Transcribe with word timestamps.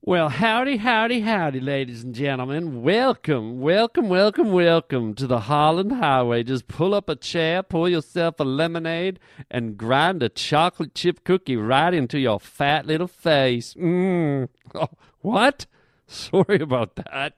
Well, 0.00 0.28
howdy, 0.28 0.76
howdy, 0.76 1.20
howdy, 1.20 1.58
ladies 1.60 2.04
and 2.04 2.14
gentlemen. 2.14 2.82
Welcome, 2.82 3.60
welcome, 3.60 4.08
welcome, 4.08 4.52
welcome 4.52 5.12
to 5.14 5.26
the 5.26 5.40
Harland 5.40 5.92
Highway. 5.92 6.44
Just 6.44 6.68
pull 6.68 6.94
up 6.94 7.08
a 7.08 7.16
chair, 7.16 7.64
pour 7.64 7.88
yourself 7.88 8.38
a 8.38 8.44
lemonade, 8.44 9.18
and 9.50 9.76
grind 9.76 10.22
a 10.22 10.28
chocolate 10.28 10.94
chip 10.94 11.24
cookie 11.24 11.56
right 11.56 11.92
into 11.92 12.18
your 12.18 12.38
fat 12.38 12.86
little 12.86 13.08
face. 13.08 13.74
Mmm. 13.74 14.48
Oh, 14.74 14.88
what? 15.20 15.66
Sorry 16.06 16.60
about 16.60 16.96
that. 16.96 17.34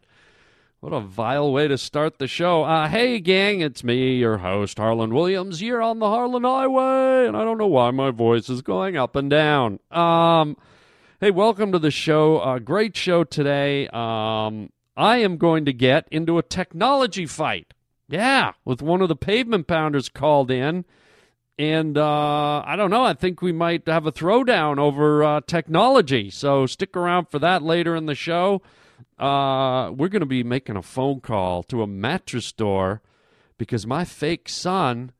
What 0.81 0.93
a 0.93 1.01
vile 1.01 1.53
way 1.53 1.69
to 1.69 1.79
start 1.79 2.19
the 2.19 2.27
show. 2.27 2.65
Uh, 2.65 2.89
hey, 2.89 3.21
gang, 3.21 3.61
it's 3.61 3.83
me, 3.83 4.17
your 4.17 4.39
host, 4.39 4.79
Harland 4.79 5.13
Williams. 5.15 5.63
You're 5.63 5.81
on 5.81 5.99
the 5.99 6.09
Harland 6.09 6.45
Highway, 6.45 7.27
and 7.27 7.37
I 7.37 7.45
don't 7.45 7.59
know 7.59 7.69
why 7.69 7.91
my 7.91 8.11
voice 8.11 8.51
is 8.51 8.63
going 8.63 8.97
up 8.97 9.17
and 9.17 9.31
down. 9.31 9.79
Um, 9.91 10.57
hey, 11.21 11.31
welcome 11.31 11.71
to 11.73 11.79
the 11.79 11.91
show. 11.91 12.39
Uh, 12.39 12.59
great 12.59 12.97
show 12.97 13.25
today. 13.25 13.87
Um, 13.89 14.71
I 14.97 15.19
am 15.19 15.37
going 15.37 15.65
to 15.67 15.73
get 15.73 16.09
into 16.11 16.39
a 16.39 16.43
technology 16.43 17.27
fight. 17.27 17.73
Yeah, 18.09 18.53
with 18.65 18.83
one 18.83 19.03
of 19.03 19.09
the 19.09 19.17
pavement 19.17 19.67
pounders 19.67 20.09
called 20.09 20.51
in. 20.51 20.85
And 21.59 21.97
uh, 21.97 22.63
I 22.65 22.75
don't 22.77 22.91
know. 22.91 23.05
I 23.05 23.15
think 23.15 23.43
we 23.43 23.53
might 23.53 23.87
have 23.87 24.07
a 24.07 24.13
throwdown 24.13 24.79
over 24.79 25.23
uh, 25.23 25.41
technology. 25.47 26.31
So 26.31 26.67
stick 26.67 26.97
around 26.97 27.29
for 27.29 27.39
that 27.39 27.63
later 27.63 27.95
in 27.95 28.07
the 28.07 28.15
show 28.15 28.63
uh, 29.21 29.91
we're 29.95 30.09
going 30.09 30.21
to 30.21 30.27
be 30.27 30.43
making 30.43 30.77
a 30.77 30.83
phone 30.83 31.21
call 31.21 31.63
to 31.65 31.83
a 31.83 31.87
mattress 31.87 32.47
store 32.47 33.03
because 33.59 33.87
my 33.87 34.05
fake 34.05 34.49
son 34.49 35.13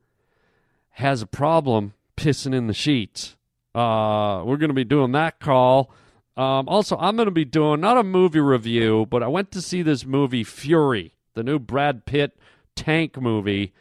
has 0.95 1.21
a 1.21 1.27
problem 1.27 1.93
pissing 2.17 2.53
in 2.53 2.65
the 2.65 2.73
sheets. 2.73 3.35
Uh, 3.73 4.43
we're 4.45 4.57
going 4.57 4.69
to 4.69 4.73
be 4.73 4.83
doing 4.83 5.13
that 5.13 5.39
call. 5.39 5.91
Um, 6.37 6.67
also, 6.67 6.97
I'm 6.97 7.15
going 7.15 7.27
to 7.27 7.31
be 7.31 7.45
doing 7.45 7.81
not 7.81 7.97
a 7.97 8.03
movie 8.03 8.39
review, 8.39 9.05
but 9.09 9.23
I 9.23 9.27
went 9.27 9.51
to 9.51 9.61
see 9.61 9.81
this 9.81 10.05
movie 10.05 10.43
Fury, 10.43 11.13
the 11.33 11.43
new 11.43 11.59
Brad 11.59 12.05
Pitt 12.05 12.37
tank 12.75 13.19
movie, 13.19 13.73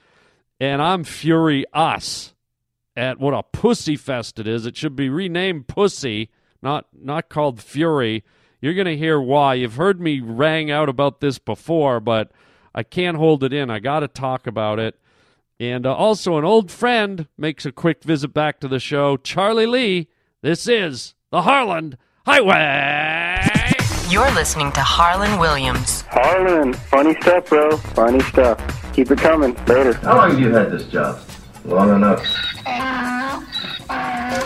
and 0.60 0.82
I'm 0.82 1.04
Fury 1.04 1.64
Us 1.72 2.34
at 2.96 3.18
what 3.18 3.34
a 3.34 3.42
pussy 3.42 3.96
fest 3.96 4.38
it 4.38 4.46
is. 4.46 4.66
It 4.66 4.76
should 4.76 4.96
be 4.96 5.08
renamed 5.08 5.68
Pussy, 5.68 6.30
not 6.60 6.86
not 6.92 7.28
called 7.28 7.62
Fury. 7.62 8.24
You're 8.60 8.74
going 8.74 8.86
to 8.86 8.96
hear 8.96 9.18
why. 9.18 9.54
You've 9.54 9.76
heard 9.76 10.00
me 10.00 10.20
rang 10.20 10.70
out 10.70 10.88
about 10.90 11.20
this 11.20 11.38
before, 11.38 11.98
but 11.98 12.30
I 12.74 12.82
can't 12.82 13.16
hold 13.16 13.42
it 13.42 13.54
in. 13.54 13.70
I 13.70 13.78
got 13.78 14.00
to 14.00 14.08
talk 14.08 14.46
about 14.46 14.78
it. 14.78 14.99
And 15.60 15.84
uh, 15.84 15.94
also, 15.94 16.38
an 16.38 16.44
old 16.44 16.70
friend 16.70 17.28
makes 17.36 17.66
a 17.66 17.70
quick 17.70 18.02
visit 18.02 18.32
back 18.32 18.60
to 18.60 18.68
the 18.68 18.80
show. 18.80 19.18
Charlie 19.18 19.66
Lee, 19.66 20.08
this 20.40 20.66
is 20.66 21.14
the 21.30 21.42
Harland 21.42 21.98
Highway. 22.24 23.44
You're 24.08 24.30
listening 24.32 24.72
to 24.72 24.80
Harland 24.80 25.38
Williams. 25.38 26.00
Harland, 26.08 26.76
funny 26.76 27.14
stuff, 27.20 27.50
bro. 27.50 27.76
Funny 27.76 28.20
stuff. 28.20 28.58
Keep 28.94 29.10
it 29.10 29.18
coming. 29.18 29.54
Later. 29.66 29.92
How 29.92 30.16
long 30.16 30.30
have 30.30 30.40
you 30.40 30.50
had 30.50 30.70
this 30.70 30.86
job? 30.86 31.20
Long 31.66 31.94
enough. 31.94 32.24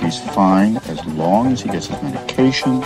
He's 0.02 0.20
fine 0.34 0.78
as 0.78 1.06
long 1.06 1.52
as 1.52 1.62
he 1.62 1.68
gets 1.68 1.86
his 1.86 2.02
medication. 2.02 2.82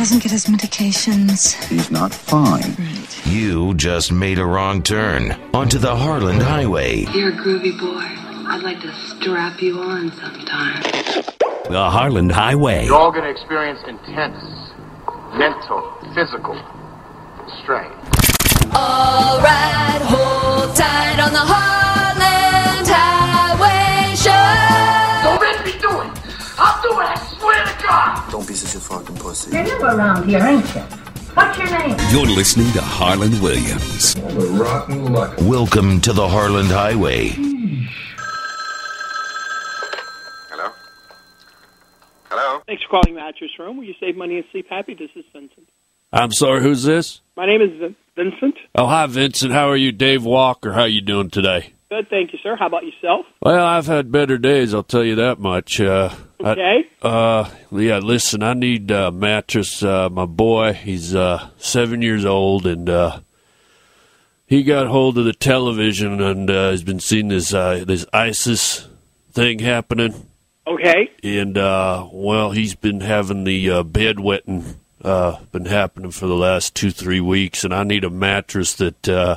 He 0.00 0.04
doesn't 0.04 0.22
get 0.22 0.32
his 0.32 0.46
medications. 0.46 1.62
He's 1.68 1.90
not 1.90 2.14
fine. 2.14 2.74
Right. 2.78 3.26
You 3.26 3.74
just 3.74 4.10
made 4.10 4.38
a 4.38 4.46
wrong 4.46 4.82
turn 4.82 5.32
onto 5.52 5.76
the 5.76 5.94
Harland 5.94 6.40
Highway. 6.40 7.04
You're 7.12 7.28
a 7.28 7.32
groovy 7.32 7.78
boy. 7.78 8.06
I'd 8.48 8.62
like 8.62 8.80
to 8.80 8.90
strap 8.94 9.60
you 9.60 9.78
on 9.78 10.10
sometime. 10.12 10.82
The 11.68 11.90
Harland 11.90 12.32
Highway. 12.32 12.86
You're 12.86 12.94
all 12.94 13.12
going 13.12 13.24
to 13.24 13.30
experience 13.30 13.80
intense 13.86 14.42
mental, 15.34 15.94
physical 16.14 16.54
strain. 17.62 17.92
All 18.72 19.38
right, 19.42 20.00
hold 20.00 20.74
tight 20.76 21.20
on 21.20 21.30
the 21.30 21.40
Harland 21.40 21.99
pussy. 29.30 29.56
You're 29.56 29.62
new 29.64 29.84
around 29.84 30.28
here, 30.28 30.40
ain't 30.40 30.74
you? 30.74 30.80
What's 31.34 31.56
your 31.56 31.70
name? 31.78 31.96
You're 32.10 32.26
listening 32.26 32.72
to 32.72 32.80
Harland 32.80 33.40
Williams. 33.40 34.16
Well, 34.16 34.34
the 34.34 34.46
rotten 34.48 35.12
luck. 35.12 35.36
Welcome 35.42 36.00
to 36.00 36.12
the 36.12 36.28
Harland 36.28 36.70
Highway. 36.70 37.28
Hello? 40.48 40.72
Hello? 42.28 42.62
Thanks 42.66 42.82
for 42.82 42.88
calling 42.88 43.14
the 43.14 43.20
Mattress 43.20 43.52
Room, 43.56 43.76
where 43.76 43.86
you 43.86 43.94
save 44.00 44.16
money 44.16 44.38
and 44.38 44.44
sleep 44.50 44.66
happy. 44.68 44.94
This 44.94 45.10
is 45.14 45.24
Vincent. 45.32 45.68
I'm 46.12 46.32
sorry, 46.32 46.60
who's 46.60 46.82
this? 46.82 47.20
My 47.36 47.46
name 47.46 47.62
is 47.62 47.94
Vincent. 48.16 48.56
Oh, 48.74 48.88
hi, 48.88 49.06
Vincent. 49.06 49.52
How 49.52 49.70
are 49.70 49.76
you? 49.76 49.92
Dave 49.92 50.24
Walker. 50.24 50.72
How 50.72 50.80
are 50.80 50.88
you 50.88 51.02
doing 51.02 51.30
today? 51.30 51.74
Good, 51.90 52.08
thank 52.08 52.32
you, 52.32 52.38
sir. 52.40 52.54
How 52.56 52.66
about 52.68 52.84
yourself? 52.86 53.26
Well, 53.42 53.66
I've 53.66 53.86
had 53.86 54.12
better 54.12 54.38
days, 54.38 54.72
I'll 54.74 54.84
tell 54.84 55.02
you 55.02 55.16
that 55.16 55.40
much. 55.40 55.80
Uh, 55.80 56.10
I- 56.42 56.52
Okay. 56.52 56.86
Uh, 57.02 57.50
yeah, 57.72 57.98
listen, 57.98 58.42
I 58.44 58.54
need 58.54 58.90
a 58.92 59.10
mattress. 59.10 59.82
Uh, 59.82 60.08
my 60.08 60.24
boy, 60.24 60.72
he's 60.72 61.14
uh, 61.14 61.48
seven 61.58 62.00
years 62.00 62.24
old, 62.24 62.64
and 62.66 62.88
uh, 62.88 63.20
he 64.46 64.62
got 64.62 64.86
hold 64.86 65.18
of 65.18 65.24
the 65.24 65.32
television 65.32 66.20
and 66.22 66.48
uh, 66.48 66.70
has 66.70 66.82
been 66.84 67.00
seeing 67.00 67.28
this 67.28 67.52
uh, 67.52 67.84
this 67.86 68.06
ISIS 68.12 68.86
thing 69.32 69.58
happening. 69.58 70.28
Okay. 70.66 71.10
And 71.24 71.58
uh, 71.58 72.08
well, 72.12 72.52
he's 72.52 72.74
been 72.76 73.00
having 73.00 73.44
the 73.44 73.68
uh, 73.70 73.82
bedwetting 73.82 74.76
uh, 75.02 75.40
been 75.52 75.64
happening 75.66 76.10
for 76.12 76.26
the 76.26 76.36
last 76.36 76.74
two 76.76 76.90
three 76.92 77.20
weeks, 77.20 77.64
and 77.64 77.74
I 77.74 77.82
need 77.82 78.04
a 78.04 78.10
mattress 78.10 78.74
that. 78.74 79.08
Uh, 79.08 79.36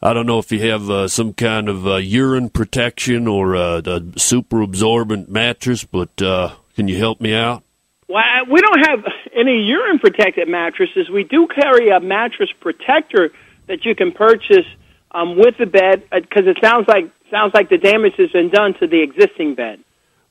I 0.00 0.12
don't 0.12 0.26
know 0.26 0.38
if 0.38 0.52
you 0.52 0.70
have 0.70 0.88
uh, 0.88 1.08
some 1.08 1.32
kind 1.32 1.68
of 1.68 1.86
uh, 1.86 1.96
urine 1.96 2.50
protection 2.50 3.26
or 3.26 3.56
uh, 3.56 3.82
a 3.84 4.02
super 4.16 4.62
absorbent 4.62 5.28
mattress, 5.28 5.84
but 5.84 6.22
uh, 6.22 6.54
can 6.76 6.86
you 6.86 6.96
help 6.96 7.20
me 7.20 7.34
out? 7.34 7.64
Well, 8.08 8.22
we 8.50 8.60
don't 8.60 8.86
have 8.86 9.00
any 9.34 9.64
urine 9.64 9.98
protected 9.98 10.48
mattresses. 10.48 11.10
We 11.10 11.24
do 11.24 11.48
carry 11.48 11.90
a 11.90 11.98
mattress 11.98 12.50
protector 12.60 13.30
that 13.66 13.84
you 13.84 13.94
can 13.94 14.12
purchase 14.12 14.66
um, 15.10 15.36
with 15.36 15.56
the 15.58 15.66
bed 15.66 16.04
because 16.10 16.46
it 16.46 16.58
sounds 16.62 16.86
like 16.86 17.10
sounds 17.30 17.52
like 17.52 17.68
the 17.68 17.76
damage 17.76 18.14
has 18.16 18.30
been 18.30 18.50
done 18.50 18.74
to 18.80 18.86
the 18.86 19.02
existing 19.02 19.54
bed. 19.54 19.80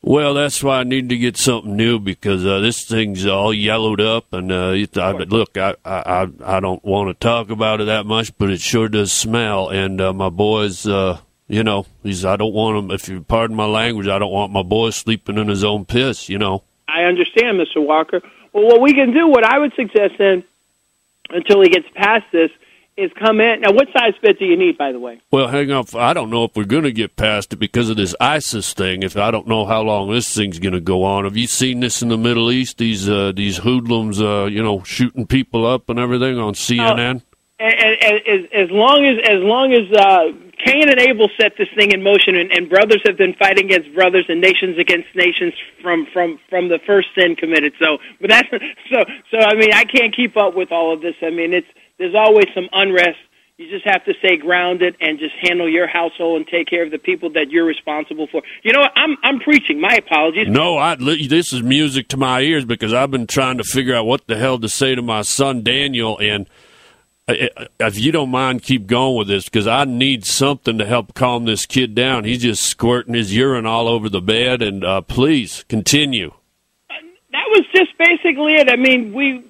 Well, 0.01 0.35
that's 0.35 0.63
why 0.63 0.79
I 0.79 0.83
need 0.83 1.09
to 1.09 1.17
get 1.17 1.37
something 1.37 1.75
new 1.75 1.99
because 1.99 2.45
uh, 2.45 2.59
this 2.59 2.85
thing's 2.85 3.25
all 3.25 3.53
yellowed 3.53 3.99
up. 3.99 4.31
And 4.31 4.51
uh, 4.51 4.71
I, 4.95 5.11
look, 5.11 5.57
I, 5.57 5.75
I 5.83 6.27
I 6.45 6.59
don't 6.59 6.83
want 6.85 7.09
to 7.09 7.13
talk 7.13 7.49
about 7.49 7.81
it 7.81 7.85
that 7.85 8.05
much, 8.05 8.37
but 8.37 8.49
it 8.49 8.61
sure 8.61 8.87
does 8.87 9.11
smell. 9.11 9.69
And 9.69 9.99
uh, 9.99 10.13
my 10.13 10.29
boys, 10.29 10.87
uh, 10.87 11.19
you 11.47 11.63
know, 11.63 11.85
he's 12.03 12.23
I 12.23 12.35
don't 12.35 12.53
want 12.53 12.77
him. 12.77 12.91
If 12.91 13.09
you 13.09 13.21
pardon 13.21 13.55
my 13.55 13.65
language, 13.65 14.07
I 14.07 14.19
don't 14.19 14.31
want 14.31 14.51
my 14.51 14.63
boy 14.63 14.91
sleeping 14.91 15.37
in 15.37 15.47
his 15.47 15.63
own 15.63 15.85
piss. 15.85 16.29
You 16.29 16.37
know. 16.37 16.63
I 16.87 17.03
understand, 17.03 17.59
Mr. 17.59 17.85
Walker. 17.85 18.21
Well, 18.53 18.65
what 18.65 18.81
we 18.81 18.93
can 18.93 19.11
do, 19.11 19.27
what 19.27 19.43
I 19.43 19.59
would 19.59 19.73
suggest 19.75 20.13
then, 20.17 20.43
until 21.29 21.61
he 21.61 21.69
gets 21.69 21.87
past 21.95 22.25
this, 22.31 22.49
is 22.97 23.11
come 23.13 23.39
in. 23.39 23.61
Now, 23.61 23.71
what 23.71 23.87
size 23.93 24.13
bed 24.21 24.37
do 24.39 24.45
you 24.45 24.57
need, 24.57 24.77
by 24.77 24.91
the 24.91 24.99
way? 24.99 25.21
Well, 25.31 25.47
hang 25.47 25.71
on. 25.71 25.85
I 25.95 26.13
don't 26.13 26.29
know 26.29 26.45
if 26.45 26.55
we're 26.55 26.65
going 26.65 26.83
to 26.83 26.91
get 26.91 27.15
past 27.15 27.53
it 27.53 27.57
because 27.57 27.89
of 27.89 27.97
this 27.97 28.15
ISIS 28.19 28.73
thing. 28.73 29.03
If 29.03 29.15
I 29.15 29.29
don't 29.29 29.47
know 29.47 29.65
how 29.65 29.81
long 29.81 30.11
this 30.11 30.33
thing's 30.33 30.59
going 30.59 30.73
to 30.73 30.81
go 30.81 31.03
on. 31.03 31.23
Have 31.23 31.37
you 31.37 31.47
seen 31.47 31.79
this 31.79 32.01
in 32.01 32.09
the 32.09 32.17
Middle 32.17 32.51
East? 32.51 32.79
These 32.79 33.07
uh, 33.07 33.31
these 33.35 33.57
hoodlums, 33.57 34.19
uh, 34.19 34.45
you 34.45 34.63
know, 34.63 34.83
shooting 34.83 35.27
people 35.27 35.65
up 35.65 35.89
and 35.89 35.99
everything 35.99 36.39
on 36.39 36.53
CNN. 36.53 37.21
And, 37.59 37.73
and, 37.73 37.97
and 38.01 38.15
as, 38.27 38.49
as 38.53 38.71
long 38.71 39.05
as 39.05 39.17
as 39.29 39.41
long 39.41 39.73
as 39.73 39.91
uh, 39.91 40.47
Cain 40.65 40.89
and 40.89 40.99
Abel 40.99 41.29
set 41.39 41.53
this 41.57 41.69
thing 41.75 41.91
in 41.91 42.01
motion, 42.01 42.35
and, 42.35 42.51
and 42.51 42.67
brothers 42.67 43.01
have 43.05 43.17
been 43.17 43.35
fighting 43.35 43.65
against 43.65 43.93
brothers 43.93 44.25
and 44.27 44.41
nations 44.41 44.79
against 44.79 45.07
nations 45.15 45.53
from 45.81 46.07
from 46.11 46.39
from 46.49 46.69
the 46.69 46.79
first 46.85 47.09
sin 47.15 47.35
committed. 47.35 47.73
So, 47.79 47.99
but 48.19 48.31
that's 48.31 48.49
so 48.91 49.05
so. 49.29 49.37
I 49.37 49.53
mean, 49.55 49.71
I 49.71 49.83
can't 49.83 50.15
keep 50.15 50.35
up 50.35 50.55
with 50.55 50.71
all 50.71 50.93
of 50.93 51.01
this. 51.01 51.15
I 51.21 51.29
mean, 51.29 51.53
it's 51.53 51.67
there's 51.97 52.15
always 52.15 52.45
some 52.53 52.69
unrest. 52.71 53.17
You 53.57 53.67
just 53.71 53.85
have 53.85 54.05
to 54.05 54.13
stay 54.19 54.37
grounded 54.37 54.97
and 55.01 55.17
just 55.17 55.33
handle 55.41 55.67
your 55.67 55.87
household 55.87 56.37
and 56.37 56.47
take 56.47 56.67
care 56.67 56.83
of 56.83 56.91
the 56.91 56.99
people 56.99 57.31
that 57.31 57.49
you're 57.49 57.65
responsible 57.65 58.27
for. 58.27 58.43
You 58.61 58.71
know 58.71 58.81
what? 58.81 58.91
I'm 58.95 59.17
I'm 59.23 59.39
preaching. 59.39 59.81
My 59.81 59.95
apologies. 59.95 60.47
No, 60.47 60.77
I, 60.77 60.95
this 60.95 61.51
is 61.51 61.63
music 61.63 62.07
to 62.09 62.17
my 62.17 62.41
ears 62.41 62.65
because 62.65 62.93
I've 62.93 63.09
been 63.09 63.25
trying 63.25 63.57
to 63.57 63.63
figure 63.63 63.95
out 63.95 64.05
what 64.05 64.27
the 64.27 64.37
hell 64.37 64.59
to 64.59 64.69
say 64.69 64.93
to 64.93 65.01
my 65.01 65.23
son 65.23 65.63
Daniel. 65.63 66.19
And 66.19 66.47
uh, 67.27 67.33
if 67.79 67.97
you 67.97 68.11
don't 68.11 68.29
mind, 68.29 68.61
keep 68.61 68.85
going 68.85 69.17
with 69.17 69.27
this 69.27 69.45
because 69.45 69.65
I 69.65 69.85
need 69.85 70.23
something 70.23 70.77
to 70.77 70.85
help 70.85 71.15
calm 71.15 71.45
this 71.45 71.65
kid 71.65 71.95
down. 71.95 72.25
He's 72.25 72.43
just 72.43 72.61
squirting 72.61 73.15
his 73.15 73.35
urine 73.35 73.65
all 73.65 73.87
over 73.87 74.07
the 74.07 74.21
bed. 74.21 74.61
And 74.61 74.85
uh, 74.85 75.01
please 75.01 75.65
continue. 75.67 76.31
that 76.89 77.45
was 77.49 77.63
just 77.73 77.97
basically 77.97 78.53
it. 78.53 78.69
I 78.69 78.75
mean, 78.75 79.13
we 79.13 79.43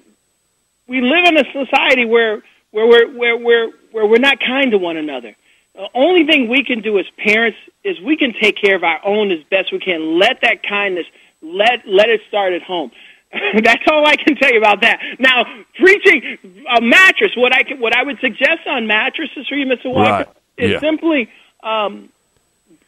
we 0.88 1.00
live 1.00 1.26
in 1.26 1.36
a 1.36 1.44
society 1.52 2.04
where 2.04 2.42
where 2.70 2.86
we're 2.86 3.16
where 3.16 3.36
we're 3.36 3.70
where 3.92 4.06
we're 4.06 4.18
not 4.18 4.40
kind 4.40 4.70
to 4.72 4.78
one 4.78 4.96
another. 4.96 5.36
The 5.74 5.88
only 5.94 6.26
thing 6.26 6.48
we 6.48 6.64
can 6.64 6.80
do 6.80 6.98
as 6.98 7.06
parents 7.18 7.58
is 7.84 8.00
we 8.00 8.16
can 8.16 8.32
take 8.32 8.56
care 8.56 8.74
of 8.74 8.82
our 8.82 9.00
own 9.04 9.30
as 9.30 9.42
best 9.44 9.70
we 9.72 9.78
can. 9.78 10.18
Let 10.18 10.40
that 10.42 10.62
kindness 10.62 11.06
let 11.42 11.86
let 11.86 12.08
it 12.08 12.20
start 12.28 12.52
at 12.52 12.62
home. 12.62 12.90
That's 13.62 13.84
all 13.90 14.06
I 14.06 14.16
can 14.16 14.36
tell 14.36 14.50
you 14.50 14.58
about 14.58 14.80
that. 14.80 15.00
Now, 15.18 15.44
preaching 15.78 16.38
a 16.74 16.80
mattress. 16.80 17.36
What 17.36 17.54
I 17.54 17.62
could, 17.62 17.78
what 17.78 17.94
I 17.94 18.02
would 18.02 18.18
suggest 18.20 18.66
on 18.66 18.86
mattresses 18.86 19.46
for 19.46 19.54
you, 19.54 19.66
Mr. 19.66 19.92
Walker, 19.92 20.10
Right. 20.10 20.26
is 20.56 20.70
Yeah. 20.72 20.80
simply 20.80 21.28
um, 21.62 22.08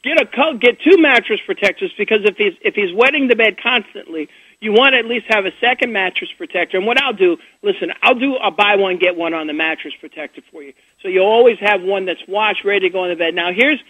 get 0.03 0.19
a 0.21 0.57
get 0.59 0.81
two 0.81 0.97
mattress 0.97 1.41
protectors 1.45 1.93
because 1.99 2.25
if 2.25 2.37
he's 2.39 2.55
if 2.63 2.75
he's 2.75 2.93
wetting 2.95 3.29
the 3.29 3.37
bed 3.37 3.59
constantly, 3.63 4.29
you 4.61 4.73
want 4.73 4.93
to 4.93 4.99
at 4.99 5.07
least 5.07 5.27
have 5.29 5.47
a 5.47 5.53
second 5.61 5.93
mattress 5.93 6.31
protector. 6.37 6.77
And 6.77 6.87
what 6.87 7.01
I'll 7.01 7.15
do, 7.15 7.39
listen, 7.63 7.93
I'll 8.03 8.19
do 8.19 8.37
a 8.37 8.51
buy 8.51 8.77
one 8.77 8.99
get 8.99 9.17
one 9.17 9.35
on 9.35 9.47
the 9.47 9.53
mattress 9.53 9.95
protector 9.99 10.43
for 10.51 10.63
you, 10.63 10.73
so 11.03 11.09
you'll 11.09 11.27
always 11.27 11.59
have 11.61 11.83
one 11.83 12.07
that's 12.07 12.27
washed, 12.29 12.65
ready 12.65 12.89
to 12.89 12.91
go 12.91 13.05
in 13.05 13.11
the 13.11 13.17
bed. 13.17 13.35
Now, 13.35 13.53
here's 13.53 13.81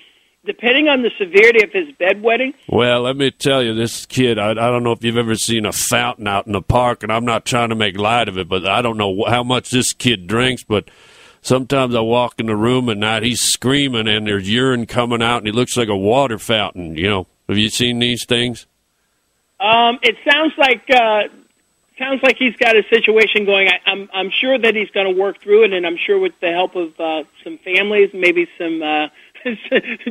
depending 0.45 0.89
on 0.89 1.03
the 1.03 1.11
severity 1.19 1.63
of 1.63 1.73
his 1.73 1.89
bedwetting. 1.97 2.55
Well, 2.69 3.03
let 3.03 3.17
me 3.17 3.31
tell 3.31 3.63
you, 3.63 3.75
this 3.75 4.07
kid, 4.07 4.39
I, 4.39 4.53
I 4.53 4.55
don't 4.55 4.83
know 4.83 4.93
if 4.93 5.05
you've 5.05 5.17
ever 5.17 5.35
seen 5.35 5.67
a 5.67 5.73
fountain 5.73 6.27
out 6.27 6.47
in 6.47 6.53
the 6.53 6.63
park, 6.63 7.03
and 7.03 7.13
I'm 7.13 7.25
not 7.25 7.45
trying 7.45 7.69
to 7.71 7.75
make 7.75 7.99
light 7.99 8.29
of 8.29 8.39
it, 8.39 8.49
but 8.49 8.67
I 8.67 8.81
don't 8.81 8.97
know 8.97 9.25
how 9.29 9.43
much 9.43 9.71
this 9.71 9.93
kid 9.93 10.27
drinks, 10.27 10.65
but 10.65 10.91
sometimes 11.43 11.95
I 11.95 12.01
walk 12.01 12.41
in 12.41 12.47
the 12.47 12.57
room 12.57 12.89
at 12.89 12.97
night, 12.97 13.23
he's 13.23 13.41
screaming, 13.41 14.09
and 14.09 14.27
there's 14.27 14.49
urine 14.49 14.87
coming 14.87 15.23
out, 15.23 15.39
and 15.39 15.47
he 15.47 15.53
looks 15.53 15.77
like 15.77 15.89
a 15.89 15.97
water 15.97 16.39
fountain. 16.39 16.97
You 16.97 17.09
know, 17.09 17.27
have 17.49 17.59
you 17.59 17.69
seen 17.69 17.99
these 17.99 18.25
things? 18.25 18.67
Um, 19.61 19.99
it 20.03 20.17
sounds 20.31 20.53
like 20.57 20.83
uh, 20.91 21.23
sounds 21.99 22.23
like 22.23 22.37
he's 22.39 22.57
got 22.57 22.77
a 22.77 22.83
situation 22.91 23.45
going. 23.45 23.69
I, 23.69 23.79
I'm 23.91 24.09
I'm 24.13 24.31
sure 24.41 24.59
that 24.59 24.75
he's 24.75 24.91
going 24.91 25.13
to 25.15 25.21
work 25.21 25.43
through 25.43 25.65
it, 25.65 25.73
and 25.73 25.87
I'm 25.87 25.99
sure 25.99 26.19
with 26.19 26.33
the 26.41 26.51
help 26.51 26.75
of 26.77 26.99
uh, 26.99 27.25
some 27.45 27.59
families, 27.65 28.11
maybe 28.15 28.49
some. 28.59 28.83
Uh, 28.83 29.07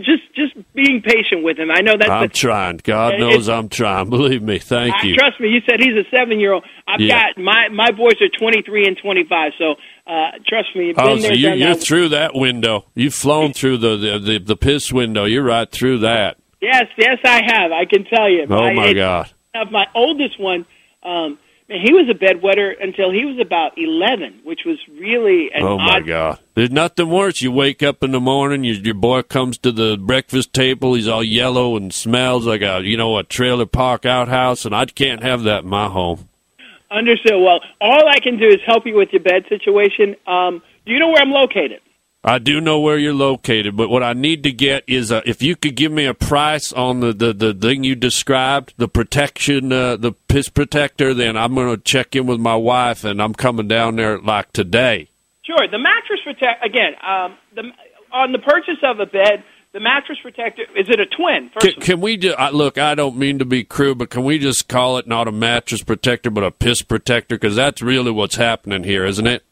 just 0.02 0.24
just 0.34 0.56
being 0.74 1.04
patient 1.04 1.44
with 1.44 1.58
him. 1.60 1.70
I 1.70 1.82
know 1.82 1.96
that's 1.98 2.10
I'm 2.10 2.24
the, 2.24 2.34
trying. 2.34 2.78
God 2.84 3.20
knows 3.20 3.48
I'm 3.48 3.70
trying. 3.70 4.10
Believe 4.10 4.42
me. 4.42 4.58
Thank 4.58 4.96
I- 4.96 5.04
you. 5.06 5.16
Trust 5.16 5.40
me, 5.40 5.50
you 5.50 5.62
said 5.70 5.80
he's 5.80 5.94
a 5.94 6.04
seven 6.10 6.40
year 6.40 6.54
old. 6.54 6.66
I've 6.88 7.00
Yeah. 7.00 7.28
got 7.28 7.38
my 7.38 7.70
my 7.70 7.92
boys 7.92 8.16
are 8.22 8.30
23 8.40 8.88
and 8.88 8.98
25. 8.98 9.52
So 9.60 9.76
uh, 10.08 10.32
trust 10.48 10.76
me, 10.76 10.96
Oh, 10.98 11.16
so 11.18 11.22
there, 11.22 11.36
you, 11.36 11.60
that. 11.68 11.80
through 11.80 12.10
that 12.10 12.34
window. 12.34 12.86
You've 12.96 13.14
flown 13.14 13.54
through 13.54 13.78
the, 13.78 13.98
the, 13.98 14.20
the, 14.20 14.40
the 14.40 14.56
piss 14.58 14.92
window. 14.92 15.26
You're 15.26 15.44
right 15.44 15.70
through 15.72 16.00
that. 16.00 16.38
Yes, 16.60 16.86
yes, 16.98 17.20
I 17.24 17.42
have. 17.46 17.72
I 17.72 17.86
can 17.86 18.06
tell 18.06 18.28
you. 18.28 18.48
Oh, 18.50 18.74
my 18.74 18.88
it- 18.88 18.94
God. 18.96 19.32
Of 19.56 19.72
my 19.72 19.88
oldest 19.96 20.40
one, 20.40 20.66
um, 21.02 21.40
man, 21.68 21.80
he 21.84 21.92
was 21.92 22.08
a 22.08 22.14
bedwetter 22.14 22.72
until 22.80 23.12
he 23.12 23.26
was 23.26 23.40
about 23.40 23.78
11, 23.78 24.42
which 24.44 24.62
was 24.64 24.78
really 24.88 25.50
an 25.52 25.64
Oh 25.64 25.78
my 25.78 25.98
odd 25.98 26.08
God! 26.08 26.40
There's 26.54 26.70
nothing 26.70 27.10
worse. 27.10 27.42
You 27.42 27.52
wake 27.52 27.82
up 27.82 28.04
in 28.04 28.12
the 28.12 28.20
morning, 28.20 28.64
your 28.64 28.76
your 28.76 28.94
boy 28.94 29.24
comes 29.24 29.58
to 29.60 29.72
the 29.72 29.98
breakfast 29.98 30.54
table. 30.54 30.94
He's 30.94 31.08
all 31.08 31.24
yellow 31.24 31.76
and 31.78 31.92
smells 31.92 32.46
like 32.46 32.62
a 32.62 32.82
you 32.84 32.96
know 32.96 33.18
a 33.18 33.24
trailer 33.24 33.66
park 33.66 34.06
outhouse, 34.06 34.66
and 34.66 34.76
I 34.76 34.86
can't 34.86 35.24
have 35.24 35.44
that 35.44 35.64
in 35.64 35.70
my 35.70 35.88
home. 35.88 36.30
Understood. 36.92 37.42
Well, 37.42 37.62
all 37.82 38.08
I 38.08 38.20
can 38.20 38.38
do 38.38 38.48
is 38.48 38.60
help 38.66 38.86
you 38.86 38.96
with 38.96 39.10
your 39.12 39.22
bed 39.22 39.46
situation. 39.48 40.16
Um, 40.28 40.62
do 40.86 40.92
you 40.92 41.00
know 41.00 41.10
where 41.10 41.22
I'm 41.22 41.32
located? 41.32 41.82
I 42.30 42.38
do 42.38 42.62
know 42.62 42.80
where 42.80 43.00
you're 43.00 43.12
located, 43.12 43.76
but 43.76 43.90
what 43.90 44.04
I 44.04 44.14
need 44.14 44.44
to 44.44 44.52
get 44.52 44.84
is 44.86 45.12
uh, 45.12 45.22
if 45.26 45.42
you 45.42 45.56
could 45.56 45.74
give 45.74 45.92
me 45.92 46.06
a 46.06 46.14
price 46.14 46.72
on 46.72 47.00
the, 47.00 47.12
the, 47.12 47.34
the 47.34 47.54
thing 47.56 47.84
you 47.84 47.96
described, 47.96 48.76
the 48.78 48.88
protection, 48.88 49.74
uh, 49.74 49.96
the 49.96 50.12
piss 50.12 50.48
protector, 50.48 51.16
then 51.16 51.36
I'm 51.36 51.56
going 51.56 51.76
to 51.76 51.82
check 51.82 52.16
in 52.16 52.28
with 52.28 52.40
my 52.40 52.56
wife, 52.56 53.04
and 53.04 53.20
I'm 53.20 53.34
coming 53.34 53.68
down 53.68 53.96
there 53.96 54.20
like 54.20 54.54
today. 54.54 55.10
Sure. 55.42 55.68
The 55.72 55.80
mattress 55.80 56.20
protect 56.24 56.64
again. 56.64 56.94
Um, 57.02 57.36
the 57.56 57.64
on 58.14 58.32
the 58.32 58.38
purchase 58.38 58.78
of 58.84 59.00
a 59.00 59.08
bed, 59.08 59.44
the 59.74 59.80
mattress 59.80 60.20
protector 60.22 60.66
is 60.78 60.88
it 60.88 61.00
a 61.00 61.08
twin? 61.08 61.50
First 61.52 61.78
Can, 61.78 61.82
can 61.82 62.02
we 62.02 62.16
just 62.16 62.38
I, 62.38 62.52
look? 62.52 62.78
I 62.78 62.94
don't 62.94 63.18
mean 63.18 63.40
to 63.40 63.46
be 63.46 63.64
crude, 63.64 63.98
but 63.98 64.12
can 64.12 64.24
we 64.24 64.38
just 64.38 64.68
call 64.68 65.00
it 65.00 65.08
not 65.08 65.28
a 65.28 65.32
mattress 65.32 65.82
protector, 65.82 66.30
but 66.30 66.44
a 66.44 66.52
piss 66.52 66.84
protector? 66.84 67.38
Because 67.38 67.56
that's 67.56 67.82
really 67.82 68.12
what's 68.12 68.36
happening 68.36 68.84
here, 68.84 69.04
isn't 69.04 69.26
it? 69.26 69.44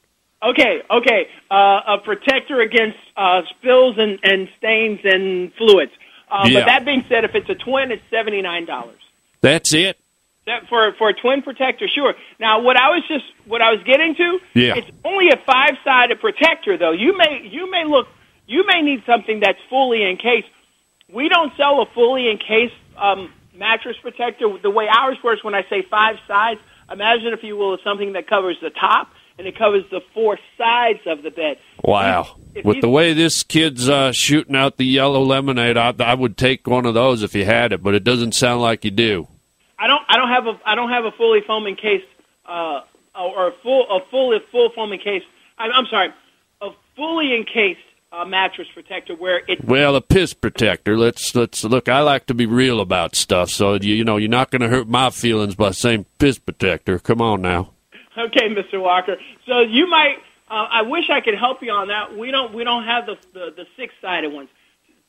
Okay, 0.43 0.81
okay. 0.89 1.27
Uh, 1.49 1.95
a 1.95 1.97
protector 2.03 2.61
against 2.61 2.97
uh, 3.15 3.41
spills 3.57 3.95
and, 3.97 4.19
and 4.23 4.47
stains 4.57 4.99
and 5.03 5.51
fluids. 5.55 5.91
Uh, 6.29 6.45
Yeah. 6.47 6.59
But 6.59 6.65
that 6.67 6.85
being 6.85 7.03
said, 7.09 7.23
if 7.23 7.33
it's 7.33 7.49
a 7.49 7.55
twin, 7.55 7.91
it's 7.91 8.03
seventy 8.11 8.41
nine 8.41 8.65
dollars. 8.65 8.99
That's 9.41 9.73
it. 9.73 9.97
That 10.45 10.67
for 10.69 10.93
for 10.97 11.09
a 11.09 11.13
twin 11.13 11.41
protector, 11.41 11.87
sure. 11.87 12.13
Now, 12.39 12.61
what 12.61 12.77
I 12.77 12.89
was 12.89 13.03
just 13.07 13.25
what 13.45 13.61
I 13.61 13.71
was 13.71 13.81
getting 13.83 14.15
to, 14.15 14.39
Yeah. 14.53 14.75
it's 14.75 14.89
only 15.03 15.29
a 15.29 15.37
five 15.37 15.71
sided 15.83 16.19
protector, 16.19 16.77
though. 16.77 16.91
You 16.91 17.17
may 17.17 17.47
you 17.49 17.69
may 17.71 17.83
look 17.85 18.07
you 18.45 18.63
may 18.65 18.81
need 18.81 19.03
something 19.05 19.39
that's 19.39 19.59
fully 19.69 20.07
encased. 20.09 20.47
We 21.11 21.29
don't 21.29 21.51
sell 21.57 21.81
a 21.81 21.85
fully 21.87 22.29
encased 22.29 22.75
um, 22.97 23.33
mattress 23.55 23.97
protector. 24.01 24.45
The 24.61 24.69
way 24.69 24.87
ours 24.87 25.17
works, 25.23 25.43
when 25.43 25.55
I 25.55 25.63
say 25.69 25.81
five 25.89 26.15
sides, 26.27 26.59
imagine 26.91 27.33
if 27.33 27.43
you 27.43 27.57
will, 27.57 27.73
it's 27.73 27.83
something 27.83 28.13
that 28.13 28.27
covers 28.27 28.57
the 28.61 28.69
top 28.69 29.09
and 29.37 29.47
it 29.47 29.57
covers 29.57 29.83
the 29.91 30.01
four 30.13 30.39
sides 30.57 30.99
of 31.05 31.23
the 31.23 31.29
bed. 31.29 31.57
Wow. 31.83 32.37
If 32.55 32.65
With 32.65 32.81
the 32.81 32.89
way 32.89 33.13
this 33.13 33.43
kid's 33.43 33.87
uh, 33.87 34.11
shooting 34.11 34.55
out 34.55 34.77
the 34.77 34.85
yellow 34.85 35.21
lemonade, 35.21 35.77
I, 35.77 35.93
I 35.99 36.15
would 36.15 36.37
take 36.37 36.65
one 36.67 36.85
of 36.85 36.93
those 36.93 37.23
if 37.23 37.35
you 37.35 37.45
had 37.45 37.71
it, 37.71 37.83
but 37.83 37.93
it 37.93 38.03
doesn't 38.03 38.33
sound 38.33 38.61
like 38.61 38.83
you 38.83 38.91
do. 38.91 39.27
I 39.79 39.87
don't. 39.87 40.01
I 40.09 40.17
don't 40.17 40.29
have 40.29 40.47
a. 40.47 40.59
I 40.65 40.75
don't 40.75 40.89
have 40.89 41.05
a 41.05 41.11
fully 41.11 41.41
foam 41.45 41.67
encased, 41.67 42.05
uh, 42.47 42.81
or 43.15 43.49
a 43.49 43.51
full 43.61 43.85
a 43.89 43.99
full 44.09 44.37
full 44.51 44.71
foam 44.73 44.91
encased. 44.91 45.27
I'm, 45.59 45.71
I'm 45.71 45.85
sorry, 45.85 46.09
a 46.61 46.69
fully 46.95 47.35
encased 47.35 47.79
uh, 48.11 48.25
mattress 48.25 48.67
protector 48.73 49.15
where 49.15 49.43
it. 49.47 49.63
Well, 49.63 49.95
a 49.95 50.01
piss 50.01 50.33
protector. 50.33 50.97
Let's 50.97 51.35
let's 51.35 51.63
look. 51.63 51.89
I 51.89 52.01
like 52.01 52.25
to 52.25 52.33
be 52.33 52.47
real 52.47 52.79
about 52.79 53.15
stuff, 53.15 53.51
so 53.51 53.75
you, 53.75 53.93
you 53.93 54.03
know 54.03 54.17
you're 54.17 54.29
not 54.29 54.49
going 54.49 54.63
to 54.63 54.67
hurt 54.67 54.87
my 54.87 55.11
feelings 55.11 55.53
by 55.53 55.71
saying 55.71 56.07
piss 56.17 56.39
protector. 56.39 56.97
Come 56.97 57.21
on 57.21 57.43
now. 57.43 57.73
Okay, 58.27 58.49
Mr. 58.49 58.81
Walker. 58.81 59.17
So 59.45 59.59
you 59.59 59.87
might. 59.89 60.17
Uh, 60.49 60.65
I 60.71 60.81
wish 60.83 61.09
I 61.09 61.19
could 61.21 61.35
help 61.35 61.61
you 61.61 61.71
on 61.71 61.89
that. 61.89 62.17
We 62.17 62.31
don't. 62.31 62.53
We 62.53 62.63
don't 62.63 62.83
have 62.85 63.05
the 63.05 63.15
the, 63.33 63.53
the 63.55 63.65
six 63.77 63.93
sided 64.01 64.31
ones. 64.33 64.49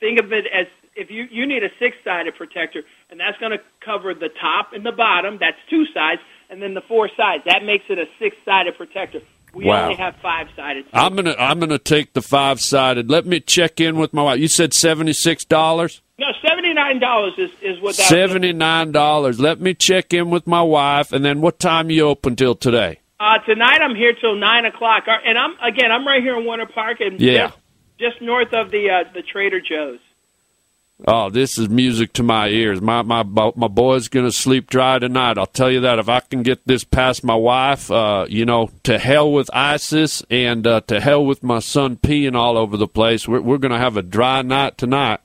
Think 0.00 0.19
of 0.20 0.32
it 0.32 0.46
as 0.52 0.66
if 0.94 1.10
you 1.10 1.26
you 1.31 1.46
need 1.46 1.62
a 1.64 1.70
six 1.78 1.96
sided 2.05 2.34
protector, 2.37 2.82
and 3.10 3.19
that's 3.19 3.38
going 3.38 3.52
to 3.52 3.60
cover 3.84 4.14
the 4.14 4.28
top 4.40 4.72
and 4.75 4.84
the 4.84 4.93
bottom. 4.93 5.38
That's 5.40 5.56
two 5.70 5.87
sides, 5.94 6.20
and 6.50 6.60
then 6.60 6.75
the 6.75 6.81
four 6.82 7.08
sides. 7.16 7.44
That 7.46 7.64
makes 7.64 7.84
it 7.88 7.99
a 7.99 8.06
six 8.19 8.37
sided 8.44 8.76
protector. 8.76 9.20
We 9.54 9.64
Wow. 9.64 9.84
only 9.84 9.96
have 9.96 10.16
five 10.20 10.49
sided. 10.54 10.84
I'm 10.93 11.16
gonna 11.16 11.34
I'm 11.38 11.58
gonna 11.61 11.78
take 11.78 12.12
the 12.12 12.20
five 12.22 12.61
sided. 12.61 13.08
Let 13.11 13.25
me 13.25 13.40
check 13.40 13.81
in 13.81 13.96
with 13.96 14.12
my 14.12 14.22
wife. 14.22 14.40
You 14.40 14.49
said 14.49 14.75
seventy 14.75 15.12
six 15.14 15.44
dollars. 15.44 16.02
No, 16.18 16.26
seventy 16.42 16.74
nine 16.74 16.98
dollars 16.98 17.34
is 17.38 17.50
is 17.62 17.80
what 17.80 17.96
that. 17.96 18.06
Seventy 18.08 18.52
nine 18.52 18.90
dollars. 18.92 19.38
Let 19.38 19.60
me 19.60 19.74
check 19.74 20.12
in 20.12 20.30
with 20.30 20.46
my 20.46 20.62
wife, 20.62 21.12
and 21.12 21.24
then 21.24 21.40
what 21.40 21.58
time 21.60 21.90
you 21.90 22.02
open 22.08 22.34
till 22.34 22.54
today? 22.56 22.98
Uh, 23.20 23.38
tonight 23.38 23.80
I'm 23.82 23.94
here 23.94 24.12
till 24.14 24.34
nine 24.34 24.64
o'clock, 24.64 25.04
Uh, 25.06 25.18
and 25.25 25.38
I'm 25.38 25.54
again 25.62 25.92
I'm 25.92 26.06
right 26.06 26.22
here 26.22 26.37
in 26.37 26.44
Winter 26.44 26.66
Park, 26.66 27.00
and 27.00 27.20
Yeah. 27.20 27.48
just, 27.48 27.58
just 27.98 28.20
north 28.22 28.52
of 28.52 28.70
the 28.72 28.90
uh, 28.90 29.04
the 29.14 29.22
Trader 29.22 29.60
Joe's. 29.60 30.00
Oh, 31.06 31.30
this 31.30 31.56
is 31.58 31.68
music 31.68 32.12
to 32.14 32.25
my 32.25 32.48
ears. 32.48 32.80
My 32.80 33.02
my 33.02 33.22
my 33.22 33.68
boy's 33.68 34.08
gonna 34.08 34.32
sleep 34.32 34.68
dry 34.68 34.98
tonight. 34.98 35.38
I'll 35.38 35.46
tell 35.46 35.70
you 35.70 35.80
that. 35.82 36.00
If 36.00 36.08
I 36.08 36.18
can 36.18 36.42
get 36.42 36.66
this 36.66 36.82
past 36.82 37.22
my 37.22 37.37
wife, 37.37 37.88
uh, 37.92 38.26
you 38.28 38.44
know, 38.44 38.70
to 38.82 38.98
hell 38.98 39.30
with 39.30 39.48
ISIS 39.52 40.25
and 40.28 40.66
uh, 40.66 40.80
to 40.88 40.98
hell 40.98 41.25
with 41.25 41.44
my 41.44 41.60
son 41.60 41.94
peeing 41.96 42.34
all 42.34 42.58
over 42.58 42.76
the 42.76 42.88
place. 42.88 43.28
We're 43.28 43.40
we're 43.40 43.58
gonna 43.58 43.78
have 43.78 43.96
a 43.96 44.02
dry 44.02 44.42
night 44.42 44.76
tonight. 44.76 45.20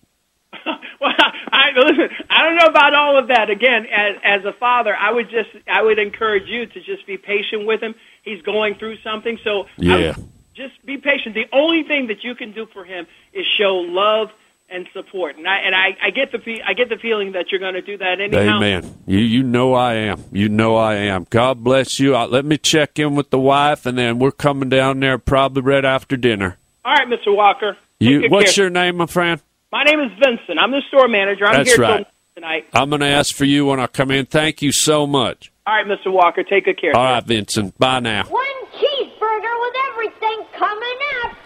I 1.75 1.80
listen. 1.82 2.10
I 2.30 2.44
don't 2.44 2.56
know 2.58 2.65
about 2.68 2.94
all 2.94 3.18
of 3.18 3.27
that. 3.30 3.50
Again, 3.50 3.86
as 3.88 4.15
as 4.24 4.46
a 4.46 4.53
father, 4.53 4.96
I 4.96 5.12
would 5.12 5.30
just 5.30 5.50
I 5.68 5.82
would 5.82 6.00
encourage 6.00 6.48
you 6.48 6.65
to 6.65 6.82
just 6.82 7.06
be 7.08 7.18
patient 7.18 7.65
with 7.65 7.82
him. 7.82 7.96
He's 8.24 8.42
going 8.42 8.75
through 8.75 8.98
something, 9.03 9.38
so 9.44 9.65
Yeah. 9.77 10.15
just 10.56 10.74
be 10.86 10.98
patient. 10.98 11.36
The 11.36 11.46
only 11.51 11.84
thing 11.84 12.08
that 12.08 12.24
you 12.24 12.36
can 12.36 12.51
do 12.53 12.65
for 12.74 12.86
him 12.86 13.08
is 13.34 13.46
show 13.58 13.75
love 13.77 14.30
and 14.70 14.88
support. 14.94 15.38
And 15.38 15.48
I 15.48 15.58
and 15.58 15.75
I, 15.75 15.98
I 16.01 16.10
get 16.10 16.32
the 16.32 16.39
fe- 16.39 16.62
I 16.65 16.74
get 16.74 16.89
the 16.89 16.98
feeling 16.98 17.34
that 17.34 17.51
you're 17.51 17.60
going 17.60 17.74
to 17.75 17.82
do 17.82 17.98
that 17.98 18.20
anyhow. 18.22 18.58
Amen. 18.58 18.98
You 19.06 19.20
you 19.20 19.44
know 19.44 19.74
I 19.74 19.96
am. 19.96 20.24
You 20.32 20.50
know 20.50 20.75
I 20.77 20.96
am. 20.96 21.27
God 21.30 21.63
bless 21.63 22.00
you. 22.00 22.15
Uh, 22.15 22.27
let 22.27 22.46
me 22.46 22.58
check 22.58 22.98
in 22.98 23.13
with 23.15 23.30
the 23.30 23.39
wife, 23.39 23.86
and 23.86 23.98
then 23.98 24.20
we're 24.20 24.32
coming 24.32 24.70
down 24.70 25.00
there 25.01 25.18
probably 25.18 25.62
right 25.63 25.86
after 25.86 26.15
dinner. 26.18 26.58
All 26.86 26.94
right, 26.94 27.08
Mr. 27.08 27.36
Walker. 27.36 27.77
You. 28.00 28.30
What's 28.30 28.56
care. 28.56 28.65
your 28.65 28.70
name, 28.72 28.98
my 28.98 29.06
friend? 29.06 29.39
My 29.74 29.82
name 29.82 30.01
is 30.01 30.12
Vincent. 30.24 30.60
I'm 30.60 30.70
the 30.70 30.84
store 30.88 31.08
manager. 31.08 31.48
I'm 31.48 31.56
That's 31.56 31.72
here 31.72 31.80
right. 31.80 32.06
tonight. 32.36 32.68
I'm 32.74 32.89
going 32.92 33.00
to 33.00 33.08
ask 33.08 33.34
for 33.34 33.44
you 33.44 33.65
when 33.65 33.80
I 33.80 33.88
come 33.88 34.12
in. 34.12 34.27
Thank 34.27 34.62
you 34.62 34.72
so 34.72 35.08
much. 35.08 35.51
All 35.65 35.74
right, 35.74 35.88
Mr. 35.88 36.13
Walker. 36.13 36.44
Take 36.44 36.65
good 36.65 36.80
care. 36.80 36.96
All 36.96 37.03
right, 37.03 37.25
Vincent. 37.25 37.75
Bye 37.80 38.00
now. 38.00 38.24
One 38.25 38.46
cheeseburger 38.75 39.62
with 39.62 39.74
everything 39.89 40.46
coming 40.56 40.98
up. 41.24 41.38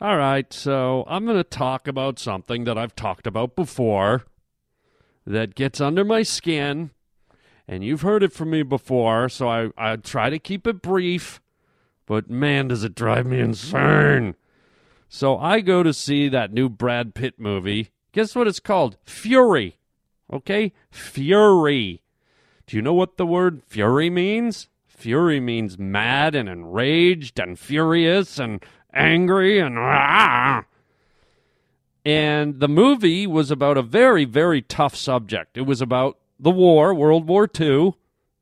All 0.00 0.16
right, 0.16 0.52
so 0.52 1.04
I'm 1.06 1.26
going 1.26 1.36
to 1.36 1.44
talk 1.44 1.86
about 1.86 2.18
something 2.18 2.64
that 2.64 2.76
I've 2.76 2.96
talked 2.96 3.24
about 3.24 3.54
before 3.54 4.24
that 5.24 5.54
gets 5.54 5.80
under 5.80 6.04
my 6.04 6.24
skin, 6.24 6.90
and 7.68 7.84
you've 7.84 8.02
heard 8.02 8.24
it 8.24 8.32
from 8.32 8.50
me 8.50 8.64
before, 8.64 9.28
so 9.28 9.48
I, 9.48 9.70
I 9.78 9.94
try 9.94 10.28
to 10.28 10.40
keep 10.40 10.66
it 10.66 10.82
brief, 10.82 11.40
but 12.04 12.28
man, 12.28 12.66
does 12.66 12.82
it 12.82 12.96
drive 12.96 13.26
me 13.26 13.38
insane. 13.38 14.34
So 15.08 15.38
I 15.38 15.60
go 15.60 15.82
to 15.82 15.92
see 15.92 16.28
that 16.28 16.52
new 16.52 16.68
Brad 16.68 17.14
Pitt 17.14 17.38
movie. 17.38 17.90
Guess 18.12 18.34
what 18.34 18.48
it's 18.48 18.60
called? 18.60 18.96
Fury. 19.04 19.78
Okay? 20.32 20.72
Fury. 20.90 22.02
Do 22.66 22.76
you 22.76 22.82
know 22.82 22.94
what 22.94 23.16
the 23.16 23.26
word 23.26 23.62
fury 23.66 24.10
means? 24.10 24.68
Fury 24.86 25.38
means 25.38 25.78
mad 25.78 26.34
and 26.34 26.48
enraged 26.48 27.38
and 27.38 27.58
furious 27.58 28.38
and 28.38 28.64
angry 28.92 29.58
and 29.58 29.78
ah. 29.78 30.64
And 32.04 32.60
the 32.60 32.68
movie 32.68 33.26
was 33.26 33.50
about 33.50 33.76
a 33.76 33.82
very, 33.82 34.24
very 34.24 34.62
tough 34.62 34.94
subject. 34.94 35.58
It 35.58 35.62
was 35.62 35.80
about 35.80 36.18
the 36.38 36.52
war, 36.52 36.94
World 36.94 37.26
War 37.26 37.50
II. 37.58 37.94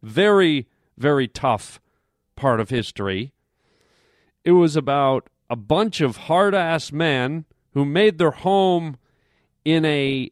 Very, 0.02 0.68
very 0.99 1.26
tough 1.26 1.80
part 2.37 2.61
of 2.61 2.68
history. 2.68 3.33
It 4.44 4.52
was 4.52 4.76
about 4.76 5.30
a 5.51 5.57
bunch 5.57 6.01
of 6.01 6.17
hard 6.17 6.55
ass 6.55 6.93
men 6.93 7.45
who 7.73 7.85
made 7.85 8.19
their 8.19 8.31
home 8.31 8.97
in 9.65 9.85
a 9.85 10.31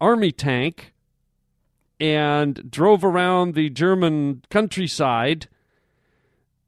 army 0.00 0.32
tank 0.32 0.92
and 1.98 2.70
drove 2.70 3.04
around 3.04 3.54
the 3.54 3.68
German 3.68 4.42
countryside 4.50 5.48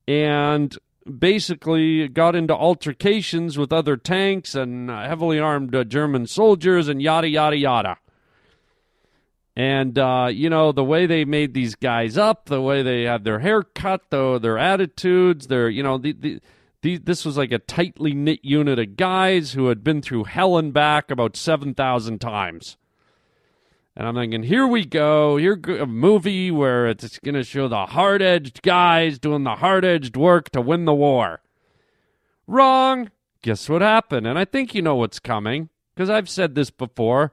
and 0.06 0.76
basically 1.18 2.06
got 2.08 2.36
into 2.36 2.54
altercations 2.54 3.56
with 3.58 3.72
other 3.72 3.96
tanks 3.96 4.54
and 4.54 4.90
heavily 4.90 5.38
armed 5.38 5.74
uh, 5.74 5.84
German 5.84 6.26
soldiers 6.26 6.88
and 6.88 7.00
yada, 7.00 7.28
yada, 7.28 7.56
yada. 7.56 7.96
And, 9.54 9.98
uh, 9.98 10.28
you 10.30 10.48
know, 10.48 10.72
the 10.72 10.84
way 10.84 11.06
they 11.06 11.24
made 11.24 11.52
these 11.52 11.74
guys 11.74 12.16
up, 12.16 12.46
the 12.46 12.62
way 12.62 12.82
they 12.82 13.02
had 13.02 13.24
their 13.24 13.40
hair 13.40 13.62
cut, 13.62 14.10
their 14.10 14.58
attitudes, 14.58 15.48
their, 15.48 15.68
you 15.68 15.82
know, 15.82 15.98
the, 15.98 16.12
the, 16.12 16.40
this 16.82 17.24
was 17.24 17.36
like 17.36 17.52
a 17.52 17.58
tightly 17.58 18.12
knit 18.12 18.40
unit 18.44 18.78
of 18.78 18.96
guys 18.96 19.52
who 19.52 19.68
had 19.68 19.84
been 19.84 20.02
through 20.02 20.24
hell 20.24 20.58
and 20.58 20.72
back 20.72 21.10
about 21.10 21.36
7,000 21.36 22.20
times. 22.20 22.76
And 23.94 24.08
I'm 24.08 24.14
thinking, 24.14 24.42
here 24.42 24.66
we 24.66 24.84
go. 24.84 25.36
Here 25.36 25.60
a 25.80 25.86
movie 25.86 26.50
where 26.50 26.86
it's 26.86 27.18
going 27.18 27.34
to 27.34 27.44
show 27.44 27.68
the 27.68 27.86
hard 27.86 28.22
edged 28.22 28.62
guys 28.62 29.18
doing 29.18 29.44
the 29.44 29.56
hard 29.56 29.84
edged 29.84 30.16
work 30.16 30.50
to 30.50 30.60
win 30.60 30.86
the 30.86 30.94
war. 30.94 31.40
Wrong. 32.46 33.10
Guess 33.42 33.68
what 33.68 33.82
happened? 33.82 34.26
And 34.26 34.38
I 34.38 34.44
think 34.44 34.74
you 34.74 34.82
know 34.82 34.96
what's 34.96 35.18
coming 35.18 35.68
because 35.94 36.08
I've 36.08 36.28
said 36.28 36.54
this 36.54 36.70
before. 36.70 37.32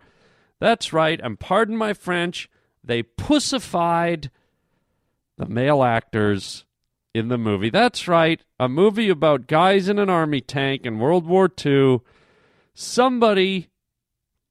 That's 0.60 0.92
right. 0.92 1.20
And 1.24 1.40
pardon 1.40 1.78
my 1.78 1.94
French, 1.94 2.50
they 2.84 3.04
pussified 3.04 4.30
the 5.38 5.46
male 5.46 5.82
actors 5.82 6.66
in 7.14 7.28
the 7.28 7.38
movie. 7.38 7.70
That's 7.70 8.08
right. 8.08 8.42
A 8.60 8.70
movie 8.70 9.10
about 9.10 9.48
guys 9.48 9.90
in 9.90 10.00
an 10.00 10.10
army 10.10 10.42
tank 10.42 10.86
in 10.86 11.00
World 11.00 11.26
War 11.26 11.50
II. 11.66 12.02
Somebody 12.74 13.70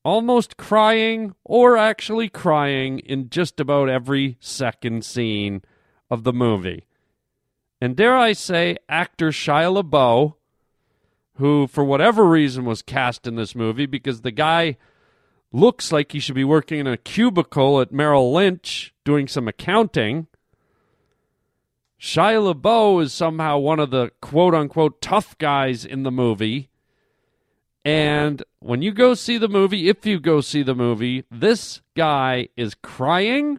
almost 0.05 0.57
crying 0.57 1.35
or 1.45 1.77
actually 1.77 2.29
crying 2.29 2.99
in 3.01 3.31
just 3.31 3.61
about 3.61 3.89
every 3.89 4.37
second 4.41 5.05
scene 5.05 5.63
of 6.11 6.25
the 6.25 6.33
movie. 6.33 6.87
And 7.81 7.95
dare 7.95 8.17
I 8.17 8.33
say, 8.33 8.77
actor 8.89 9.29
Shia 9.29 9.83
LaBeouf, 9.83 10.35
who 11.35 11.67
for 11.69 11.85
whatever 11.85 12.25
reason 12.25 12.65
was 12.65 12.83
cast 12.83 13.27
in 13.27 13.37
this 13.37 13.55
movie 13.55 13.87
because 13.87 14.23
the 14.23 14.33
guy 14.33 14.77
looks 15.53 15.93
like 15.93 16.13
he 16.13 16.21
should 16.21 16.35
be 16.35 16.45
working 16.45 16.81
in 16.81 16.87
a 16.87 16.97
cubicle 16.97 17.81
at 17.81 17.93
Merrill 17.93 18.33
Lynch 18.33 18.93
doing 19.05 19.29
some 19.29 19.47
accounting. 19.47 20.27
Shia 22.01 22.55
LaBeouf 22.55 23.03
is 23.03 23.13
somehow 23.13 23.59
one 23.59 23.81
of 23.81 23.91
the 23.91 24.13
quote 24.21 24.55
unquote 24.55 25.01
tough 25.01 25.37
guys 25.39 25.85
in 25.85 26.05
the 26.05 26.13
movie. 26.13 26.71
And 27.85 28.43
when 28.61 28.83
you 28.83 28.93
go 28.93 29.15
see 29.15 29.39
the 29.39 29.49
movie, 29.49 29.89
if 29.89 30.07
you 30.07 30.21
go 30.21 30.41
see 30.41 30.63
the 30.63 30.75
movie, 30.75 31.25
this 31.31 31.81
guy 31.97 32.49
is 32.57 32.75
crying 32.75 33.59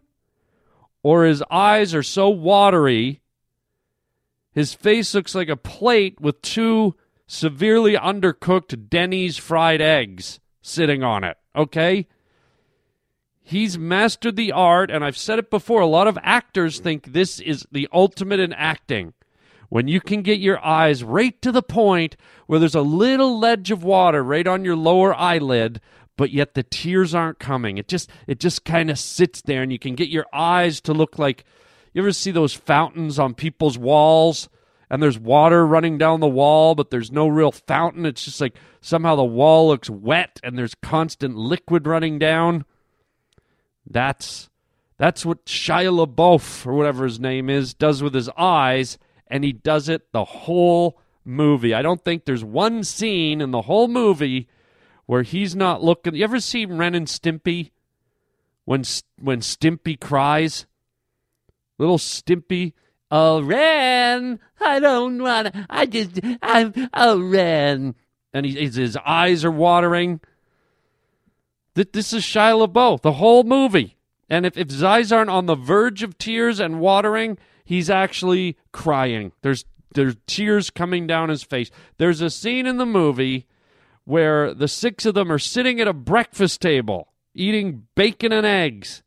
or 1.02 1.24
his 1.24 1.42
eyes 1.50 1.94
are 1.94 2.02
so 2.02 2.28
watery, 2.28 3.20
his 4.52 4.74
face 4.74 5.14
looks 5.14 5.34
like 5.34 5.48
a 5.48 5.56
plate 5.56 6.20
with 6.20 6.42
two 6.42 6.94
severely 7.26 7.94
undercooked 7.94 8.88
Denny's 8.88 9.36
fried 9.36 9.80
eggs 9.80 10.40
sitting 10.62 11.02
on 11.02 11.24
it. 11.24 11.36
Okay? 11.54 12.06
He's 13.50 13.76
mastered 13.76 14.36
the 14.36 14.52
art, 14.52 14.92
and 14.92 15.04
I've 15.04 15.16
said 15.16 15.40
it 15.40 15.50
before. 15.50 15.80
A 15.80 15.86
lot 15.86 16.06
of 16.06 16.16
actors 16.22 16.78
think 16.78 17.12
this 17.12 17.40
is 17.40 17.66
the 17.72 17.88
ultimate 17.92 18.38
in 18.38 18.52
acting. 18.52 19.12
When 19.68 19.88
you 19.88 20.00
can 20.00 20.22
get 20.22 20.38
your 20.38 20.64
eyes 20.64 21.02
right 21.02 21.40
to 21.42 21.50
the 21.50 21.60
point 21.60 22.16
where 22.46 22.60
there's 22.60 22.76
a 22.76 22.80
little 22.80 23.40
ledge 23.40 23.72
of 23.72 23.82
water 23.82 24.22
right 24.22 24.46
on 24.46 24.64
your 24.64 24.76
lower 24.76 25.12
eyelid 25.12 25.80
but 26.16 26.30
yet 26.30 26.54
the 26.54 26.62
tears 26.62 27.12
aren't 27.12 27.40
coming. 27.40 27.76
It 27.76 27.88
just 27.88 28.08
it 28.28 28.38
just 28.38 28.64
kind 28.64 28.88
of 28.88 29.00
sits 29.00 29.42
there 29.42 29.62
and 29.62 29.72
you 29.72 29.80
can 29.80 29.96
get 29.96 30.10
your 30.10 30.26
eyes 30.32 30.80
to 30.82 30.92
look 30.92 31.18
like 31.18 31.44
you 31.92 32.02
ever 32.02 32.12
see 32.12 32.30
those 32.30 32.54
fountains 32.54 33.18
on 33.18 33.34
people's 33.34 33.78
walls? 33.78 34.48
And 34.88 35.02
there's 35.02 35.18
water 35.18 35.66
running 35.66 35.98
down 35.98 36.20
the 36.20 36.28
wall 36.28 36.76
but 36.76 36.90
there's 36.90 37.10
no 37.10 37.26
real 37.26 37.50
fountain. 37.50 38.06
It's 38.06 38.24
just 38.24 38.40
like 38.40 38.54
somehow 38.80 39.16
the 39.16 39.24
wall 39.24 39.68
looks 39.68 39.90
wet 39.90 40.38
and 40.44 40.56
there's 40.56 40.76
constant 40.76 41.34
liquid 41.34 41.88
running 41.88 42.20
down 42.20 42.64
that's 43.90 44.48
that's 44.96 45.26
what 45.26 45.46
Shia 45.46 46.06
LaBeouf 46.06 46.66
or 46.66 46.74
whatever 46.74 47.04
his 47.04 47.18
name 47.20 47.50
is 47.50 47.74
does 47.74 48.02
with 48.02 48.14
his 48.14 48.28
eyes 48.36 48.98
and 49.26 49.44
he 49.44 49.52
does 49.52 49.88
it 49.88 50.12
the 50.12 50.24
whole 50.24 51.00
movie. 51.24 51.74
I 51.74 51.82
don't 51.82 52.04
think 52.04 52.24
there's 52.24 52.44
one 52.44 52.84
scene 52.84 53.40
in 53.40 53.50
the 53.50 53.62
whole 53.62 53.88
movie 53.88 54.48
where 55.06 55.22
he's 55.22 55.56
not 55.56 55.82
looking. 55.82 56.14
You 56.14 56.24
ever 56.24 56.40
see 56.40 56.66
Ren 56.66 56.94
and 56.94 57.06
Stimpy? 57.06 57.70
When 58.64 58.84
when 59.18 59.40
Stimpy 59.40 59.98
cries, 59.98 60.66
little 61.78 61.98
Stimpy, 61.98 62.74
oh 63.10 63.42
Ren, 63.42 64.38
I 64.60 64.78
don't 64.78 65.20
want. 65.20 65.54
I 65.68 65.86
just 65.86 66.20
I'm 66.42 66.72
oh 66.94 67.20
Ren, 67.20 67.94
and 68.32 68.46
he, 68.46 68.52
his 68.52 68.96
eyes 69.04 69.44
are 69.44 69.50
watering. 69.50 70.20
This 71.74 72.12
is 72.12 72.22
Shia 72.22 72.66
LaBeouf, 72.66 73.02
the 73.02 73.12
whole 73.12 73.44
movie. 73.44 73.96
And 74.28 74.46
if, 74.46 74.56
if 74.56 74.82
eyes 74.82 75.12
aren't 75.12 75.30
on 75.30 75.46
the 75.46 75.54
verge 75.54 76.02
of 76.02 76.18
tears 76.18 76.60
and 76.60 76.80
watering, 76.80 77.38
he's 77.64 77.90
actually 77.90 78.56
crying. 78.72 79.32
There's 79.42 79.64
there's 79.92 80.16
tears 80.26 80.70
coming 80.70 81.08
down 81.08 81.30
his 81.30 81.42
face. 81.42 81.70
There's 81.98 82.20
a 82.20 82.30
scene 82.30 82.66
in 82.66 82.76
the 82.76 82.86
movie 82.86 83.46
where 84.04 84.54
the 84.54 84.68
six 84.68 85.04
of 85.04 85.14
them 85.14 85.32
are 85.32 85.38
sitting 85.38 85.80
at 85.80 85.88
a 85.88 85.92
breakfast 85.92 86.60
table 86.60 87.08
eating 87.34 87.86
bacon 87.94 88.32
and 88.32 88.46
eggs. 88.46 89.02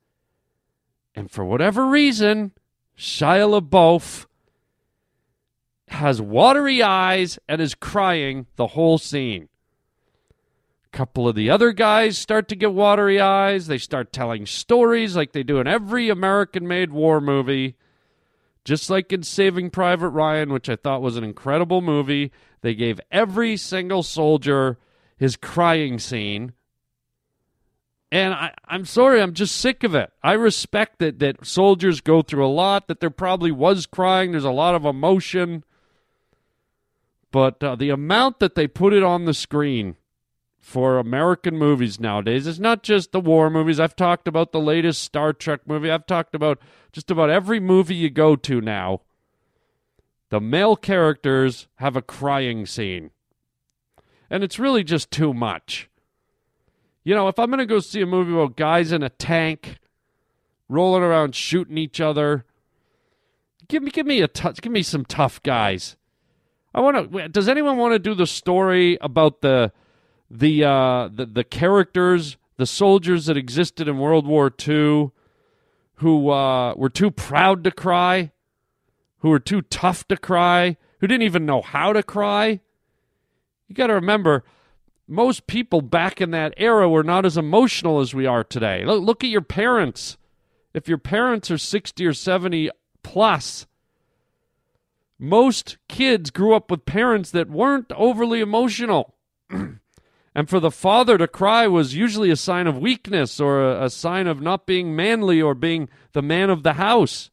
And 1.15 1.29
for 1.29 1.45
whatever 1.45 1.85
reason, 1.85 2.51
Shia 2.97 3.61
LaBeouf 3.61 4.25
has 5.89 6.21
watery 6.21 6.81
eyes 6.81 7.37
and 7.47 7.61
is 7.61 7.75
crying 7.75 8.47
the 8.55 8.67
whole 8.67 8.97
scene. 8.97 9.49
Couple 10.93 11.27
of 11.27 11.33
the 11.33 11.49
other 11.49 11.71
guys 11.71 12.19
start 12.19 12.47
to 12.49 12.55
get 12.55 12.71
watery 12.71 13.19
eyes. 13.19 13.65
They 13.65 13.79
start 13.79 14.13
telling 14.13 14.45
stories 14.45 15.15
like 15.15 15.31
they 15.31 15.41
do 15.41 15.59
in 15.59 15.65
every 15.65 16.07
American 16.07 16.67
made 16.67 16.91
war 16.91 17.19
movie. 17.19 17.75
Just 18.63 18.91
like 18.91 19.11
in 19.11 19.23
Saving 19.23 19.71
Private 19.71 20.09
Ryan, 20.09 20.53
which 20.53 20.69
I 20.69 20.75
thought 20.75 21.01
was 21.01 21.17
an 21.17 21.23
incredible 21.23 21.81
movie, 21.81 22.31
they 22.61 22.75
gave 22.75 23.01
every 23.11 23.57
single 23.57 24.03
soldier 24.03 24.77
his 25.17 25.35
crying 25.35 25.97
scene. 25.97 26.53
And 28.11 28.35
I, 28.35 28.53
am 28.69 28.85
sorry, 28.85 29.19
I'm 29.19 29.33
just 29.33 29.55
sick 29.55 29.83
of 29.83 29.95
it. 29.95 30.11
I 30.21 30.33
respect 30.33 30.99
that, 30.99 31.17
that 31.17 31.43
soldiers 31.43 32.01
go 32.01 32.21
through 32.21 32.45
a 32.45 32.47
lot, 32.47 32.87
that 32.87 32.99
there 32.99 33.09
probably 33.09 33.51
was 33.51 33.87
crying, 33.87 34.31
there's 34.31 34.43
a 34.43 34.51
lot 34.51 34.75
of 34.75 34.85
emotion. 34.85 35.63
But 37.31 37.63
uh, 37.63 37.75
the 37.75 37.89
amount 37.89 38.39
that 38.41 38.53
they 38.53 38.67
put 38.67 38.93
it 38.93 39.01
on 39.01 39.25
the 39.25 39.33
screen 39.33 39.95
for 40.63 40.97
American 40.97 41.57
movies 41.57 41.99
nowadays. 41.99 42.47
It's 42.47 42.57
not 42.57 42.83
just 42.83 43.11
the 43.11 43.19
war 43.19 43.49
movies. 43.49 43.81
I've 43.81 43.97
talked 43.97 44.29
about 44.29 44.53
the 44.53 44.61
latest 44.61 45.01
Star 45.01 45.33
Trek 45.33 45.59
movie. 45.67 45.91
I've 45.91 46.07
talked 46.07 46.33
about 46.33 46.57
just 46.93 47.11
about 47.11 47.29
every 47.29 47.59
movie 47.59 47.95
you 47.95 48.09
go 48.09 48.37
to 48.37 48.61
now. 48.61 49.01
The 50.29 50.39
male 50.39 50.77
characters 50.77 51.67
have 51.75 51.97
a 51.97 52.01
crying 52.01 52.65
scene. 52.65 53.11
And 54.29 54.41
it's 54.41 54.57
really 54.57 54.85
just 54.85 55.11
too 55.11 55.33
much. 55.33 55.89
You 57.03 57.13
know, 57.13 57.27
if 57.27 57.37
I'm 57.37 57.49
going 57.49 57.59
to 57.59 57.65
go 57.65 57.81
see 57.81 58.01
a 58.01 58.05
movie 58.05 58.31
about 58.31 58.55
guys 58.55 58.93
in 58.93 59.03
a 59.03 59.09
tank 59.09 59.79
rolling 60.69 61.03
around 61.03 61.35
shooting 61.35 61.77
each 61.77 61.99
other, 61.99 62.45
give 63.67 63.83
me 63.83 63.91
give 63.91 64.05
me 64.05 64.21
a 64.21 64.29
t- 64.29 64.49
give 64.61 64.71
me 64.71 64.81
some 64.81 65.03
tough 65.03 65.43
guys. 65.43 65.97
I 66.73 66.79
want 66.79 67.11
to 67.11 67.27
does 67.27 67.49
anyone 67.49 67.77
want 67.77 67.95
to 67.95 67.99
do 67.99 68.15
the 68.15 68.25
story 68.25 68.97
about 69.01 69.41
the 69.41 69.73
the 70.29 70.63
uh, 70.63 71.09
the 71.13 71.25
the 71.25 71.43
characters, 71.43 72.37
the 72.57 72.65
soldiers 72.65 73.25
that 73.25 73.37
existed 73.37 73.87
in 73.87 73.97
World 73.97 74.27
War 74.27 74.51
II, 74.67 75.11
who 75.95 76.29
uh, 76.29 76.73
were 76.75 76.89
too 76.89 77.11
proud 77.11 77.63
to 77.63 77.71
cry, 77.71 78.31
who 79.19 79.29
were 79.29 79.39
too 79.39 79.61
tough 79.61 80.07
to 80.07 80.17
cry, 80.17 80.77
who 80.99 81.07
didn't 81.07 81.23
even 81.23 81.45
know 81.45 81.61
how 81.61 81.93
to 81.93 82.03
cry. 82.03 82.59
You 83.67 83.75
got 83.75 83.87
to 83.87 83.93
remember, 83.93 84.43
most 85.07 85.47
people 85.47 85.81
back 85.81 86.21
in 86.21 86.31
that 86.31 86.53
era 86.57 86.89
were 86.89 87.03
not 87.03 87.25
as 87.25 87.37
emotional 87.37 87.99
as 87.99 88.13
we 88.13 88.25
are 88.25 88.43
today. 88.43 88.85
Look, 88.85 89.03
look 89.03 89.23
at 89.23 89.29
your 89.29 89.41
parents 89.41 90.17
if 90.73 90.87
your 90.87 90.97
parents 90.97 91.51
are 91.51 91.57
60 91.57 92.05
or 92.05 92.13
70 92.13 92.69
plus, 93.03 93.67
most 95.19 95.77
kids 95.87 96.31
grew 96.31 96.55
up 96.55 96.71
with 96.71 96.85
parents 96.85 97.31
that 97.31 97.49
weren't 97.49 97.91
overly 97.95 98.39
emotional. 98.41 99.13
and 100.35 100.49
for 100.49 100.59
the 100.59 100.71
father 100.71 101.17
to 101.17 101.27
cry 101.27 101.67
was 101.67 101.95
usually 101.95 102.31
a 102.31 102.35
sign 102.35 102.65
of 102.65 102.77
weakness 102.77 103.39
or 103.39 103.63
a, 103.63 103.85
a, 103.85 103.89
sign 103.89 104.25
of 104.25 104.41
not 104.41 104.65
being 104.65 104.95
manly 104.95 105.41
or 105.41 105.53
being 105.53 105.89
the 106.13 106.23
man 106.23 106.49
of 106.49 106.63
the 106.63 106.73
house. 106.73 107.29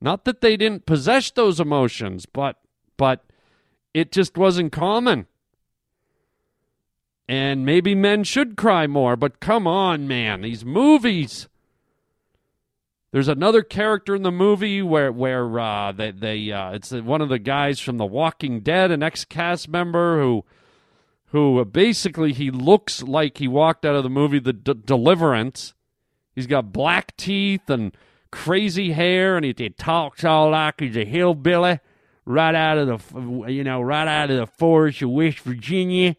Not 0.00 0.24
that 0.24 0.40
they 0.40 0.56
didn't 0.56 0.86
possess 0.86 1.30
those 1.30 1.60
emotions, 1.60 2.26
but 2.26 2.58
but 2.96 3.24
it 3.94 4.12
just 4.12 4.36
wasn't 4.36 4.72
common. 4.72 5.26
And 7.28 7.64
maybe 7.64 7.94
men 7.94 8.24
should 8.24 8.56
cry 8.56 8.86
more, 8.86 9.14
but 9.14 9.38
come 9.38 9.66
on, 9.66 10.08
man, 10.08 10.40
these 10.40 10.64
movies. 10.64 11.48
There's 13.12 13.28
another 13.28 13.62
character 13.62 14.14
in 14.14 14.22
the 14.22 14.32
movie 14.32 14.82
where 14.82 15.12
where 15.12 15.58
uh, 15.60 15.92
they 15.92 16.10
they 16.10 16.50
uh, 16.50 16.72
it's 16.72 16.90
one 16.90 17.20
of 17.20 17.28
the 17.28 17.38
guys 17.38 17.78
from 17.78 17.98
The 17.98 18.06
Walking 18.06 18.60
Dead, 18.60 18.90
an 18.90 19.02
ex 19.02 19.24
cast 19.24 19.68
member 19.68 20.20
who 20.20 20.44
who 21.30 21.60
uh, 21.60 21.64
basically 21.64 22.32
he 22.32 22.50
looks 22.50 23.02
like 23.02 23.38
he 23.38 23.48
walked 23.48 23.84
out 23.84 23.94
of 23.94 24.02
the 24.02 24.10
movie 24.10 24.38
The 24.38 24.52
D- 24.52 24.74
Deliverance. 24.84 25.74
He's 26.34 26.46
got 26.46 26.72
black 26.72 27.16
teeth 27.16 27.68
and 27.68 27.96
crazy 28.30 28.92
hair, 28.92 29.36
and 29.36 29.44
he, 29.44 29.54
he 29.56 29.70
talks 29.70 30.24
all 30.24 30.50
like 30.50 30.80
he's 30.80 30.96
a 30.96 31.04
hillbilly 31.04 31.80
right 32.24 32.54
out 32.54 32.78
of 32.78 33.12
the 33.12 33.50
you 33.50 33.64
know 33.64 33.80
right 33.80 34.06
out 34.06 34.30
of 34.30 34.36
the 34.36 34.46
forest 34.46 35.02
of 35.02 35.10
West 35.10 35.40
Virginia. 35.40 36.16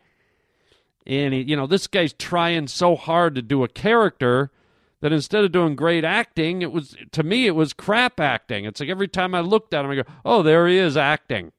And 1.05 1.33
he, 1.33 1.41
you 1.41 1.55
know 1.55 1.67
this 1.67 1.87
guy's 1.87 2.13
trying 2.13 2.67
so 2.67 2.95
hard 2.95 3.35
to 3.35 3.41
do 3.41 3.63
a 3.63 3.67
character 3.67 4.51
that 5.01 5.11
instead 5.11 5.43
of 5.43 5.51
doing 5.51 5.75
great 5.75 6.05
acting, 6.05 6.61
it 6.61 6.71
was 6.71 6.95
to 7.11 7.23
me 7.23 7.47
it 7.47 7.55
was 7.55 7.73
crap 7.73 8.19
acting. 8.19 8.65
It's 8.65 8.79
like 8.79 8.89
every 8.89 9.07
time 9.07 9.35
I 9.35 9.41
looked 9.41 9.73
at 9.73 9.83
him, 9.83 9.91
I 9.91 9.95
go, 9.95 10.03
"Oh, 10.23 10.43
there 10.43 10.67
he 10.67 10.77
is 10.77 10.95
acting." 10.95 11.51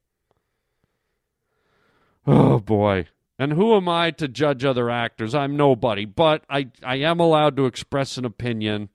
Oh 2.26 2.60
boy. 2.60 3.08
And 3.42 3.54
who 3.54 3.74
am 3.74 3.88
I 3.88 4.12
to 4.12 4.28
judge 4.28 4.64
other 4.64 4.88
actors? 4.88 5.34
I'm 5.34 5.56
nobody, 5.56 6.04
but 6.04 6.44
I 6.48 6.68
I 6.80 6.98
am 6.98 7.18
allowed 7.18 7.56
to 7.56 7.66
express 7.66 8.16
an 8.16 8.24
opinion. 8.24 8.88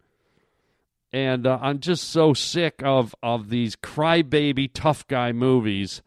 And 1.11 1.45
uh, 1.45 1.59
I'm 1.61 1.81
just 1.81 2.05
so 2.05 2.33
sick 2.33 2.81
of 2.81 3.13
of 3.21 3.49
these 3.49 3.75
crybaby 3.75 4.69
tough 4.73 5.05
guy 5.09 5.33
movies. 5.33 6.01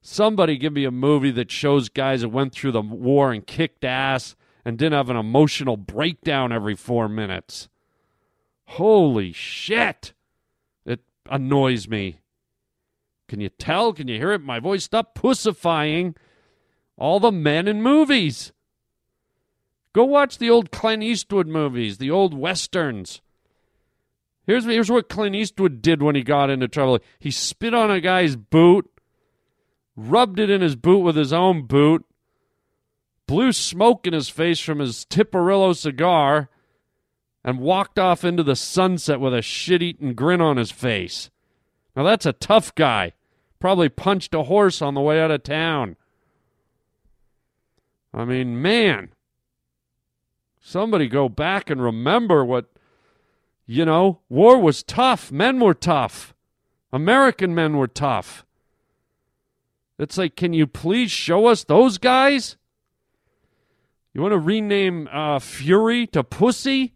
Somebody 0.00 0.58
give 0.58 0.72
me 0.72 0.84
a 0.84 0.92
movie 0.92 1.32
that 1.32 1.50
shows 1.50 1.88
guys 1.88 2.20
that 2.20 2.28
went 2.28 2.52
through 2.52 2.70
the 2.70 2.82
war 2.82 3.32
and 3.32 3.44
kicked 3.44 3.82
ass 3.82 4.36
and 4.64 4.78
didn't 4.78 4.96
have 4.96 5.10
an 5.10 5.16
emotional 5.16 5.76
breakdown 5.76 6.52
every 6.52 6.76
4 6.76 7.08
minutes. 7.08 7.68
Holy 8.66 9.32
shit. 9.32 10.12
It 10.86 11.00
annoys 11.28 11.88
me. 11.88 12.20
Can 13.26 13.40
you 13.40 13.48
tell? 13.48 13.92
Can 13.92 14.06
you 14.06 14.18
hear 14.18 14.30
it? 14.30 14.40
My 14.40 14.60
voice 14.60 14.84
stop 14.84 15.16
pussifying 15.16 16.14
all 16.96 17.20
the 17.20 17.32
men 17.32 17.68
in 17.68 17.82
movies. 17.82 18.52
Go 19.92 20.04
watch 20.04 20.38
the 20.38 20.50
old 20.50 20.70
Clint 20.70 21.02
Eastwood 21.02 21.46
movies, 21.46 21.98
the 21.98 22.10
old 22.10 22.34
westerns. 22.34 23.20
Here's, 24.46 24.64
here's 24.64 24.90
what 24.90 25.08
Clint 25.08 25.36
Eastwood 25.36 25.82
did 25.82 26.02
when 26.02 26.14
he 26.14 26.22
got 26.22 26.50
into 26.50 26.68
trouble. 26.68 26.98
He 27.18 27.30
spit 27.30 27.74
on 27.74 27.90
a 27.90 28.00
guy's 28.00 28.36
boot, 28.36 28.90
rubbed 29.94 30.40
it 30.40 30.50
in 30.50 30.60
his 30.60 30.76
boot 30.76 30.98
with 30.98 31.16
his 31.16 31.32
own 31.32 31.66
boot, 31.66 32.04
blew 33.26 33.52
smoke 33.52 34.06
in 34.06 34.14
his 34.14 34.28
face 34.28 34.60
from 34.60 34.78
his 34.78 35.04
Tiparillo 35.04 35.76
cigar, 35.76 36.48
and 37.44 37.60
walked 37.60 37.98
off 37.98 38.24
into 38.24 38.42
the 38.42 38.56
sunset 38.56 39.20
with 39.20 39.34
a 39.34 39.42
shit 39.42 39.82
eating 39.82 40.14
grin 40.14 40.40
on 40.40 40.56
his 40.56 40.70
face. 40.70 41.30
Now 41.94 42.04
that's 42.04 42.26
a 42.26 42.32
tough 42.32 42.74
guy. 42.74 43.12
Probably 43.60 43.88
punched 43.88 44.34
a 44.34 44.44
horse 44.44 44.82
on 44.82 44.94
the 44.94 45.00
way 45.00 45.20
out 45.20 45.30
of 45.30 45.42
town. 45.42 45.96
I 48.14 48.24
mean, 48.24 48.60
man, 48.60 49.10
somebody 50.60 51.08
go 51.08 51.28
back 51.28 51.70
and 51.70 51.82
remember 51.82 52.44
what, 52.44 52.66
you 53.66 53.84
know, 53.84 54.20
war 54.28 54.58
was 54.58 54.82
tough. 54.82 55.32
Men 55.32 55.60
were 55.60 55.74
tough. 55.74 56.34
American 56.92 57.54
men 57.54 57.76
were 57.76 57.88
tough. 57.88 58.44
It's 59.98 60.18
like, 60.18 60.36
can 60.36 60.52
you 60.52 60.66
please 60.66 61.10
show 61.10 61.46
us 61.46 61.64
those 61.64 61.96
guys? 61.98 62.56
You 64.12 64.20
want 64.20 64.32
to 64.32 64.38
rename 64.38 65.08
uh, 65.10 65.38
Fury 65.38 66.06
to 66.08 66.22
Pussy? 66.22 66.94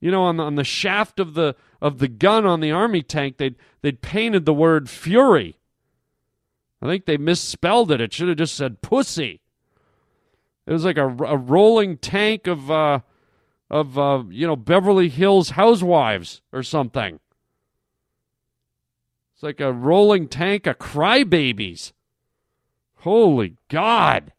You 0.00 0.10
know, 0.10 0.22
on 0.24 0.36
the, 0.36 0.42
on 0.42 0.56
the 0.56 0.64
shaft 0.64 1.18
of 1.18 1.34
the 1.34 1.56
of 1.80 1.98
the 1.98 2.08
gun 2.08 2.44
on 2.44 2.60
the 2.60 2.70
army 2.70 3.02
tank, 3.02 3.38
they'd 3.38 3.56
they'd 3.80 4.02
painted 4.02 4.44
the 4.44 4.52
word 4.52 4.90
Fury. 4.90 5.58
I 6.82 6.86
think 6.86 7.06
they 7.06 7.16
misspelled 7.16 7.90
it. 7.90 8.00
It 8.00 8.12
should 8.12 8.28
have 8.28 8.36
just 8.36 8.54
said 8.54 8.82
Pussy. 8.82 9.40
It 10.66 10.72
was 10.72 10.84
like 10.84 10.96
a, 10.96 11.06
a 11.06 11.36
rolling 11.36 11.98
tank 11.98 12.46
of 12.46 12.70
uh, 12.70 13.00
of 13.70 13.98
uh, 13.98 14.24
you 14.30 14.46
know 14.46 14.56
Beverly 14.56 15.08
Hills 15.08 15.50
housewives 15.50 16.40
or 16.52 16.62
something. 16.62 17.20
It's 19.34 19.42
like 19.42 19.60
a 19.60 19.72
rolling 19.72 20.28
tank 20.28 20.66
of 20.66 20.78
crybabies. 20.78 21.92
Holy 22.96 23.56
God! 23.68 24.32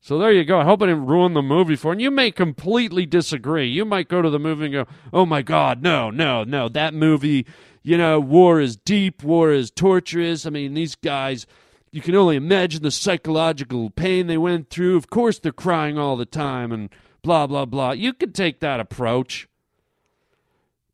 So 0.00 0.18
there 0.18 0.32
you 0.32 0.44
go. 0.44 0.60
I 0.60 0.64
hope 0.64 0.80
I 0.82 0.86
didn't 0.86 1.06
ruin 1.06 1.34
the 1.34 1.42
movie 1.42 1.76
for 1.76 1.88
you. 1.88 1.92
And 1.92 2.00
you 2.00 2.10
may 2.10 2.30
completely 2.30 3.04
disagree. 3.04 3.68
You 3.68 3.84
might 3.84 4.08
go 4.08 4.22
to 4.22 4.30
the 4.30 4.38
movie 4.38 4.64
and 4.66 4.72
go, 4.72 4.86
"Oh 5.12 5.26
my 5.26 5.42
God, 5.42 5.82
no, 5.82 6.08
no, 6.10 6.44
no! 6.44 6.70
That 6.70 6.94
movie, 6.94 7.44
you 7.82 7.98
know, 7.98 8.18
war 8.18 8.60
is 8.60 8.76
deep, 8.76 9.22
war 9.22 9.50
is 9.50 9.70
torturous. 9.70 10.46
I 10.46 10.50
mean, 10.50 10.72
these 10.72 10.94
guys." 10.94 11.46
You 11.90 12.00
can 12.00 12.14
only 12.14 12.36
imagine 12.36 12.82
the 12.82 12.90
psychological 12.90 13.90
pain 13.90 14.26
they 14.26 14.38
went 14.38 14.70
through. 14.70 14.96
Of 14.96 15.10
course, 15.10 15.38
they're 15.38 15.52
crying 15.52 15.98
all 15.98 16.16
the 16.16 16.26
time 16.26 16.72
and 16.72 16.90
blah, 17.22 17.46
blah, 17.46 17.64
blah. 17.64 17.92
You 17.92 18.12
could 18.12 18.34
take 18.34 18.60
that 18.60 18.80
approach. 18.80 19.48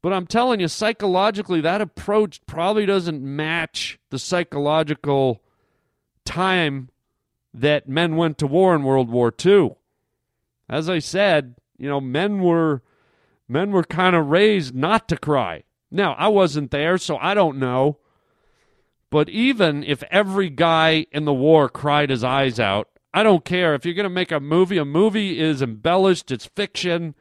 But 0.02 0.12
I'm 0.12 0.26
telling 0.26 0.60
you, 0.60 0.68
psychologically, 0.68 1.60
that 1.62 1.80
approach 1.80 2.44
probably 2.46 2.84
doesn't 2.84 3.22
match 3.22 3.98
the 4.10 4.18
psychological 4.18 5.42
time 6.24 6.90
that 7.54 7.88
men 7.88 8.16
went 8.16 8.36
to 8.38 8.46
war 8.46 8.74
in 8.74 8.82
World 8.82 9.08
War 9.08 9.32
II. 9.44 9.76
As 10.68 10.88
I 10.88 10.98
said, 10.98 11.54
you 11.78 11.88
know, 11.88 12.00
men 12.00 12.40
were 12.40 12.82
men 13.48 13.70
were 13.70 13.84
kind 13.84 14.16
of 14.16 14.28
raised 14.28 14.74
not 14.74 15.08
to 15.08 15.16
cry. 15.16 15.62
Now, 15.90 16.14
I 16.14 16.28
wasn't 16.28 16.70
there, 16.70 16.98
so 16.98 17.16
I 17.18 17.34
don't 17.34 17.58
know. 17.58 17.98
But 19.14 19.28
even 19.28 19.84
if 19.84 20.02
every 20.10 20.50
guy 20.50 21.06
in 21.12 21.24
the 21.24 21.32
war 21.32 21.68
cried 21.68 22.10
his 22.10 22.24
eyes 22.24 22.58
out, 22.58 22.88
I 23.12 23.22
don't 23.22 23.44
care. 23.44 23.72
If 23.72 23.84
you're 23.84 23.94
going 23.94 24.02
to 24.02 24.10
make 24.10 24.32
a 24.32 24.40
movie, 24.40 24.76
a 24.76 24.84
movie 24.84 25.38
is 25.38 25.62
embellished, 25.62 26.32
it's 26.32 26.46
fiction. 26.46 27.14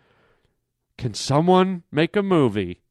Can 0.98 1.14
someone 1.14 1.84
make 1.92 2.16
a 2.16 2.24
movie 2.24 2.82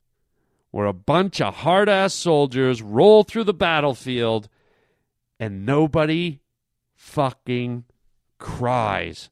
where 0.70 0.86
a 0.86 0.92
bunch 0.92 1.40
of 1.40 1.52
hard 1.52 1.88
ass 1.88 2.14
soldiers 2.14 2.80
roll 2.80 3.24
through 3.24 3.42
the 3.42 3.52
battlefield 3.52 4.48
and 5.40 5.66
nobody 5.66 6.38
fucking 6.94 7.82
cries? 8.38 9.30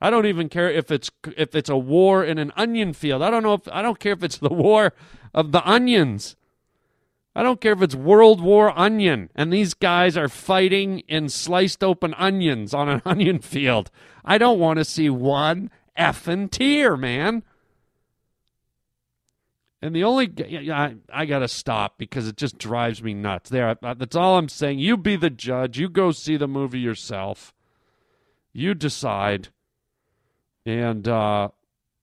I 0.00 0.08
don't 0.08 0.24
even 0.24 0.48
care 0.48 0.70
if 0.70 0.90
it's 0.90 1.10
if 1.36 1.54
it's 1.54 1.68
a 1.68 1.76
war 1.76 2.24
in 2.24 2.38
an 2.38 2.52
onion 2.56 2.94
field. 2.94 3.20
I 3.20 3.28
don't 3.28 3.42
know 3.42 3.52
if 3.52 3.68
I 3.70 3.82
don't 3.82 4.00
care 4.00 4.14
if 4.14 4.24
it's 4.24 4.38
the 4.38 4.48
war 4.48 4.94
of 5.34 5.52
the 5.52 5.62
onions. 5.68 6.36
I 7.38 7.44
don't 7.44 7.60
care 7.60 7.74
if 7.74 7.82
it's 7.82 7.94
World 7.94 8.40
War 8.40 8.76
Onion 8.76 9.30
and 9.32 9.52
these 9.52 9.72
guys 9.72 10.16
are 10.16 10.28
fighting 10.28 11.04
in 11.06 11.28
sliced 11.28 11.84
open 11.84 12.12
onions 12.14 12.74
on 12.74 12.88
an 12.88 13.00
onion 13.06 13.38
field. 13.38 13.92
I 14.24 14.38
don't 14.38 14.58
want 14.58 14.80
to 14.80 14.84
see 14.84 15.08
one 15.08 15.70
effing 15.96 16.50
tear, 16.50 16.96
man. 16.96 17.44
And 19.80 19.94
the 19.94 20.02
only 20.02 20.32
I, 20.68 20.96
I 21.12 21.26
got 21.26 21.38
to 21.38 21.46
stop 21.46 21.96
because 21.96 22.26
it 22.26 22.36
just 22.36 22.58
drives 22.58 23.04
me 23.04 23.14
nuts. 23.14 23.50
There, 23.50 23.76
that's 23.80 24.16
all 24.16 24.36
I'm 24.36 24.48
saying. 24.48 24.80
You 24.80 24.96
be 24.96 25.14
the 25.14 25.30
judge. 25.30 25.78
You 25.78 25.88
go 25.88 26.10
see 26.10 26.36
the 26.36 26.48
movie 26.48 26.80
yourself. 26.80 27.54
You 28.52 28.74
decide. 28.74 29.50
And 30.66 31.06
uh, 31.06 31.50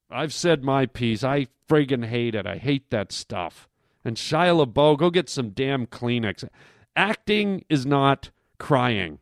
I've 0.10 0.34
said 0.34 0.64
my 0.64 0.86
piece. 0.86 1.26
I 1.26 1.48
friggin' 1.68 2.06
hate 2.06 2.36
it. 2.36 2.48
I 2.48 2.56
hate 2.56 2.90
that 2.92 3.12
stuff 3.12 3.68
and 4.06 4.16
Shia 4.16 4.66
LaBeouf, 4.66 5.00
go 5.00 5.10
get 5.10 5.30
some 5.30 5.50
damn 5.50 5.88
Kleenex. 5.88 6.48
Acting 6.96 7.66
is 7.70 7.86
not 7.86 8.30
crying. 8.60 9.20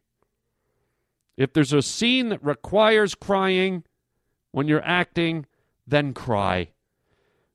If 1.37 1.53
there's 1.53 1.73
a 1.73 1.81
scene 1.81 2.29
that 2.29 2.43
requires 2.43 3.15
crying 3.15 3.83
when 4.51 4.67
you're 4.67 4.83
acting, 4.83 5.47
then 5.87 6.13
cry. 6.13 6.69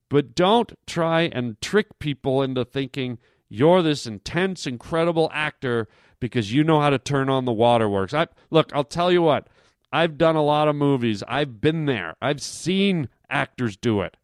But 0.09 0.35
don't 0.35 0.73
try 0.87 1.21
and 1.21 1.61
trick 1.61 1.99
people 1.99 2.41
into 2.41 2.65
thinking 2.65 3.19
you're 3.47 3.81
this 3.81 4.05
intense, 4.05 4.67
incredible 4.67 5.29
actor 5.31 5.87
because 6.19 6.51
you 6.51 6.63
know 6.63 6.81
how 6.81 6.89
to 6.89 6.99
turn 6.99 7.29
on 7.29 7.45
the 7.45 7.53
waterworks. 7.53 8.13
I, 8.13 8.27
look, 8.49 8.71
I'll 8.73 8.83
tell 8.83 9.11
you 9.11 9.21
what, 9.21 9.47
I've 9.91 10.17
done 10.17 10.35
a 10.35 10.43
lot 10.43 10.67
of 10.67 10.75
movies. 10.75 11.23
I've 11.27 11.61
been 11.61 11.85
there. 11.85 12.15
I've 12.21 12.41
seen 12.41 13.07
actors 13.29 13.77
do 13.77 14.01
it. 14.01 14.17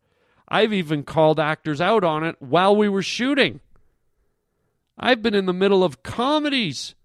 I've 0.55 0.71
even 0.71 1.03
called 1.03 1.37
actors 1.37 1.81
out 1.81 2.05
on 2.05 2.23
it 2.23 2.37
while 2.39 2.73
we 2.73 2.87
were 2.87 3.01
shooting. 3.01 3.59
I've 4.97 5.21
been 5.21 5.33
in 5.33 5.47
the 5.47 5.51
middle 5.51 5.83
of 5.83 6.01
comedies 6.01 6.95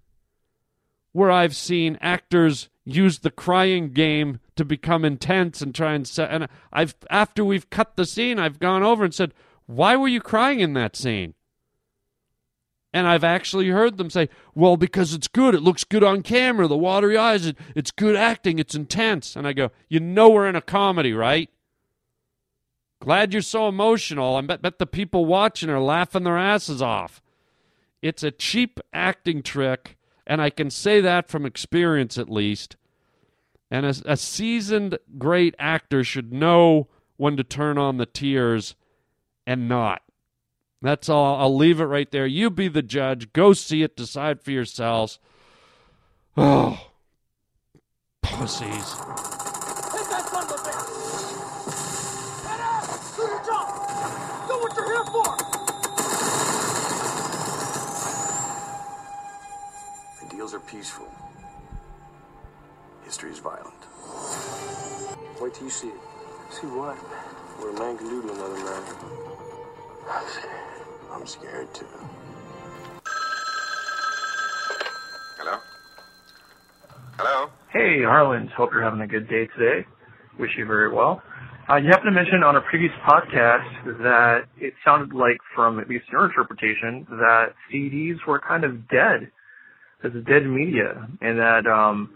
where 1.10 1.32
I've 1.32 1.56
seen 1.56 1.98
actors 2.00 2.68
use 2.84 3.18
the 3.18 3.30
crying 3.32 3.92
game 3.92 4.38
to 4.54 4.64
become 4.64 5.04
intense 5.04 5.60
and 5.60 5.74
try 5.74 5.94
and 5.94 6.06
set 6.06 6.30
and 6.30 6.46
I've 6.72 6.94
after 7.10 7.44
we've 7.44 7.68
cut 7.70 7.96
the 7.96 8.06
scene 8.06 8.38
I've 8.38 8.60
gone 8.60 8.84
over 8.84 9.02
and 9.02 9.12
said 9.12 9.34
why 9.66 9.96
were 9.96 10.06
you 10.06 10.20
crying 10.20 10.60
in 10.60 10.74
that 10.74 10.94
scene? 10.94 11.34
And 12.94 13.08
I've 13.08 13.24
actually 13.24 13.70
heard 13.70 13.96
them 13.96 14.10
say 14.10 14.28
well 14.54 14.76
because 14.76 15.12
it's 15.12 15.28
good. 15.28 15.56
It 15.56 15.62
looks 15.62 15.82
good 15.82 16.04
on 16.04 16.22
camera. 16.22 16.68
The 16.68 16.76
watery 16.76 17.16
eyes 17.16 17.46
it, 17.46 17.56
it's 17.74 17.90
good 17.90 18.14
acting. 18.14 18.60
It's 18.60 18.76
intense. 18.76 19.34
And 19.34 19.44
I 19.44 19.54
go 19.54 19.72
you 19.88 19.98
know 19.98 20.28
we're 20.28 20.48
in 20.48 20.54
a 20.54 20.62
comedy 20.62 21.12
right 21.12 21.50
glad 23.00 23.32
you're 23.32 23.42
so 23.42 23.68
emotional 23.68 24.36
I 24.36 24.42
bet, 24.42 24.62
bet 24.62 24.78
the 24.78 24.86
people 24.86 25.26
watching 25.26 25.70
are 25.70 25.80
laughing 25.80 26.24
their 26.24 26.38
asses 26.38 26.80
off 26.80 27.20
it's 28.02 28.22
a 28.22 28.30
cheap 28.30 28.78
acting 28.92 29.42
trick 29.42 29.96
and 30.26 30.40
I 30.40 30.50
can 30.50 30.70
say 30.70 31.00
that 31.00 31.28
from 31.28 31.44
experience 31.44 32.16
at 32.16 32.30
least 32.30 32.76
and 33.70 33.86
a, 33.86 33.94
a 34.04 34.16
seasoned 34.16 34.98
great 35.16 35.54
actor 35.58 36.02
should 36.02 36.32
know 36.32 36.88
when 37.16 37.36
to 37.36 37.44
turn 37.44 37.78
on 37.78 37.98
the 37.98 38.06
tears 38.06 38.74
and 39.46 39.68
not. 39.68 40.02
That's 40.82 41.08
all. 41.08 41.40
I'll 41.40 41.54
leave 41.54 41.80
it 41.80 41.84
right 41.84 42.10
there. 42.10 42.26
You 42.26 42.50
be 42.50 42.68
the 42.68 42.82
judge. 42.82 43.32
Go 43.32 43.52
see 43.52 43.82
it. 43.82 43.96
Decide 43.96 44.40
for 44.40 44.50
yourselves. 44.50 45.18
Oh, 46.36 46.88
pussies. 48.22 48.64
Hit 48.64 50.08
that 50.08 50.26
son 50.30 50.44
of 50.44 50.50
a 50.50 50.54
bitch! 50.54 51.34
Head 52.46 52.60
out! 52.60 53.16
Do 53.16 53.22
your 53.22 53.44
job! 53.44 54.48
Do 54.48 54.54
what 54.58 54.76
you're 54.76 54.86
here 54.86 55.04
for! 55.04 55.50
Ideals 60.50 60.54
are 60.54 60.70
peaceful. 60.70 61.06
History 63.04 63.30
is 63.30 63.38
violent. 63.38 63.74
Wait 65.40 65.54
till 65.54 65.64
you 65.64 65.70
see 65.70 65.88
it. 65.88 66.00
See 66.50 66.66
what? 66.66 66.96
What 66.96 67.76
a 67.76 67.78
man 67.78 67.96
can 67.96 68.08
do 68.08 68.22
to 68.22 68.32
another 68.32 68.54
man. 68.54 68.82
I'm 70.08 70.26
scared. 70.28 70.82
I'm 71.12 71.26
scared 71.26 71.74
too. 71.74 71.86
Hello? 75.38 75.58
Hello? 77.16 77.50
Hey, 77.72 78.02
Harland. 78.02 78.50
Hope 78.50 78.72
you're 78.72 78.82
having 78.82 79.02
a 79.02 79.06
good 79.06 79.28
day 79.28 79.46
today. 79.56 79.86
Wish 80.38 80.50
you 80.58 80.66
very 80.66 80.92
well. 80.92 81.22
Uh, 81.68 81.76
you 81.76 81.88
happened 81.88 82.06
to 82.06 82.22
mention 82.22 82.42
on 82.42 82.56
a 82.56 82.60
previous 82.62 82.92
podcast 83.06 83.84
that 84.02 84.46
it 84.58 84.74
sounded 84.84 85.12
like, 85.12 85.38
from 85.54 85.78
at 85.78 85.88
least 85.88 86.06
your 86.10 86.24
interpretation, 86.24 87.06
that 87.10 87.54
CDs 87.72 88.16
were 88.26 88.40
kind 88.40 88.64
of 88.64 88.88
dead 88.88 89.30
as 90.04 90.12
dead 90.26 90.46
media, 90.46 91.08
and 91.20 91.38
that 91.38 91.66
um, 91.66 92.10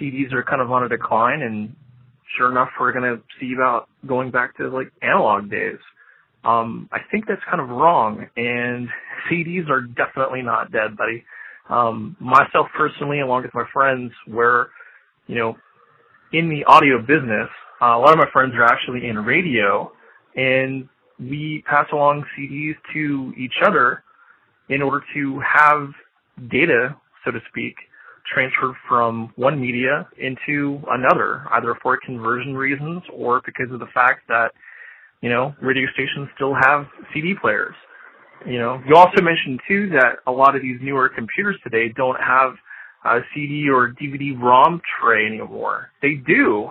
CDs 0.00 0.32
are 0.32 0.42
kind 0.42 0.62
of 0.62 0.70
on 0.70 0.84
a 0.84 0.88
decline. 0.88 1.42
And 1.42 1.74
sure 2.36 2.50
enough, 2.50 2.68
we're 2.80 2.92
going 2.92 3.16
to 3.16 3.22
see 3.40 3.52
about 3.54 3.88
going 4.06 4.30
back 4.30 4.56
to 4.58 4.68
like 4.68 4.92
analog 5.02 5.50
days. 5.50 5.78
Um, 6.44 6.88
I 6.92 6.98
think 7.10 7.26
that's 7.26 7.42
kind 7.48 7.60
of 7.60 7.68
wrong, 7.68 8.26
and 8.36 8.88
CDs 9.30 9.68
are 9.70 9.82
definitely 9.82 10.42
not 10.42 10.72
dead, 10.72 10.96
buddy. 10.96 11.24
Um, 11.68 12.16
myself 12.18 12.66
personally, 12.76 13.20
along 13.20 13.42
with 13.42 13.54
my 13.54 13.64
friends, 13.72 14.10
we're, 14.26 14.66
you 15.28 15.36
know, 15.36 15.56
in 16.32 16.48
the 16.48 16.64
audio 16.64 16.98
business. 17.00 17.48
Uh, 17.80 17.96
a 17.96 17.98
lot 17.98 18.12
of 18.12 18.18
my 18.18 18.30
friends 18.32 18.54
are 18.56 18.64
actually 18.64 19.08
in 19.08 19.18
radio, 19.18 19.92
and 20.34 20.88
we 21.20 21.62
pass 21.68 21.86
along 21.92 22.24
CDs 22.36 22.74
to 22.92 23.32
each 23.36 23.54
other 23.64 24.02
in 24.68 24.82
order 24.82 25.04
to 25.14 25.40
have 25.40 25.88
data, 26.50 26.96
so 27.24 27.30
to 27.30 27.38
speak, 27.48 27.74
transferred 28.32 28.74
from 28.88 29.32
one 29.36 29.60
media 29.60 30.08
into 30.18 30.80
another, 30.90 31.44
either 31.52 31.74
for 31.82 31.98
conversion 32.04 32.54
reasons 32.54 33.02
or 33.12 33.42
because 33.44 33.72
of 33.72 33.80
the 33.80 33.90
fact 33.92 34.20
that, 34.28 34.52
you 35.20 35.28
know, 35.28 35.54
radio 35.60 35.88
stations 35.92 36.28
still 36.34 36.54
have 36.54 36.86
CD 37.12 37.34
players. 37.40 37.74
You 38.46 38.58
know, 38.58 38.80
you 38.86 38.96
also 38.96 39.22
mentioned 39.22 39.60
too 39.68 39.90
that 39.90 40.16
a 40.26 40.32
lot 40.32 40.56
of 40.56 40.62
these 40.62 40.78
newer 40.82 41.08
computers 41.08 41.56
today 41.62 41.92
don't 41.94 42.20
have 42.20 42.54
a 43.04 43.20
CD 43.34 43.68
or 43.68 43.92
DVD 43.92 44.40
ROM 44.40 44.80
tray 45.00 45.26
anymore. 45.26 45.90
They 46.00 46.14
do. 46.14 46.70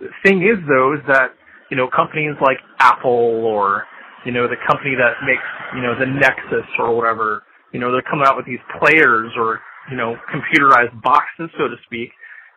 The 0.00 0.08
thing 0.22 0.42
is 0.42 0.58
though 0.68 0.94
is 0.94 1.00
that, 1.06 1.34
you 1.70 1.76
know, 1.76 1.88
companies 1.94 2.34
like 2.40 2.58
Apple 2.78 3.44
or, 3.44 3.84
you 4.24 4.32
know, 4.32 4.48
the 4.48 4.56
company 4.66 4.94
that 4.96 5.14
makes, 5.26 5.42
you 5.74 5.82
know, 5.82 5.94
the 5.98 6.06
Nexus 6.06 6.68
or 6.78 6.94
whatever, 6.94 7.42
you 7.72 7.80
know, 7.80 7.92
they're 7.92 8.02
coming 8.02 8.26
out 8.26 8.36
with 8.36 8.46
these 8.46 8.62
players 8.78 9.32
or, 9.36 9.60
you 9.90 9.96
know, 9.96 10.16
computerized 10.32 11.00
boxes, 11.02 11.50
so 11.58 11.68
to 11.68 11.76
speak, 11.84 12.10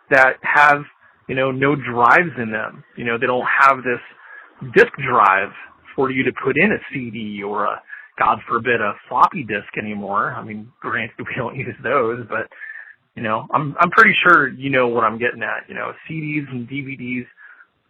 that 0.10 0.36
have, 0.42 0.84
you 1.28 1.36
know, 1.36 1.52
no 1.52 1.76
drives 1.76 2.32
in 2.38 2.52
them. 2.52 2.84
You 2.98 3.06
know, 3.06 3.18
they 3.18 3.28
don't 3.28 3.48
have 3.60 3.78
this 3.78 4.02
disk 4.76 4.92
drive 4.98 5.52
for 5.96 6.12
you 6.12 6.24
to 6.24 6.32
put 6.44 6.58
in 6.58 6.72
a 6.72 6.80
CD 6.94 7.44
or 7.44 7.66
a, 7.66 7.82
God 8.20 8.40
forbid, 8.48 8.82
a 8.82 8.94
floppy 9.10 9.44
disk 9.44 9.78
anymore. 9.78 10.34
I 10.34 10.44
mean, 10.44 10.72
granted, 10.80 11.16
we 11.20 11.36
don't 11.36 11.56
use 11.56 11.76
those, 11.84 12.26
but, 12.30 12.48
you 13.16 13.24
know, 13.24 13.48
I'm, 13.54 13.76
I'm 13.80 13.90
pretty 13.92 14.14
sure 14.24 14.50
you 14.50 14.70
know 14.70 14.88
what 14.88 15.04
I'm 15.04 15.18
getting 15.18 15.44
at. 15.44 15.68
You 15.68 15.76
know, 15.76 15.92
CDs 16.10 16.50
and 16.52 16.68
DVDs 16.68 17.26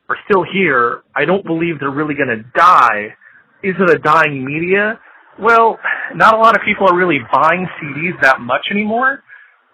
are 0.10 0.18
still 0.30 0.44
here. 0.44 1.04
I 1.16 1.26
don't 1.26 1.46
believe 1.46 1.80
they're 1.80 1.92
really 1.92 2.16
going 2.16 2.30
to 2.30 2.44
die. 2.56 3.16
Is 3.64 3.76
it 3.80 3.90
a 3.90 4.00
dying 4.00 4.44
media? 4.44 5.00
Well, 5.39 5.80
not 6.15 6.34
a 6.34 6.38
lot 6.38 6.56
of 6.56 6.62
people 6.65 6.88
are 6.88 6.96
really 6.96 7.20
buying 7.32 7.67
CDs 7.80 8.22
that 8.22 8.39
much 8.39 8.65
anymore. 8.72 9.24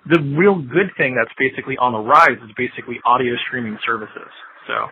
The 0.10 0.20
real 0.38 0.56
good 0.56 0.92
thing 0.98 1.16
that's 1.16 1.34
basically 1.38 1.78
on 1.78 1.92
the 1.92 2.00
rise 2.00 2.38
is 2.44 2.52
basically 2.56 3.00
audio 3.06 3.34
streaming 3.48 3.78
services. 3.86 4.30
So, 4.68 4.88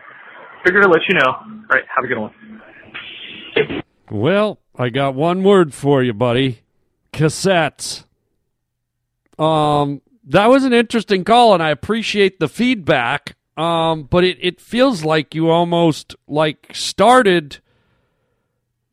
figured 0.64 0.82
to 0.82 0.88
let 0.88 1.02
you 1.08 1.14
know. 1.14 1.32
All 1.32 1.66
right, 1.70 1.84
have 1.94 2.04
a 2.04 2.08
good 2.08 2.18
one. 2.18 2.32
Well, 4.10 4.58
I 4.76 4.90
got 4.90 5.14
one 5.14 5.42
word 5.42 5.72
for 5.72 6.02
you, 6.02 6.12
buddy. 6.12 6.60
Cassettes. 7.12 8.04
Um, 9.38 10.02
that 10.24 10.46
was 10.46 10.64
an 10.64 10.72
interesting 10.72 11.24
call, 11.24 11.54
and 11.54 11.62
I 11.62 11.70
appreciate 11.70 12.38
the 12.38 12.48
feedback. 12.48 13.36
Um, 13.56 14.02
but 14.02 14.22
it, 14.22 14.38
it 14.40 14.60
feels 14.60 15.02
like 15.04 15.34
you 15.34 15.48
almost 15.48 16.14
like 16.28 16.70
started 16.74 17.60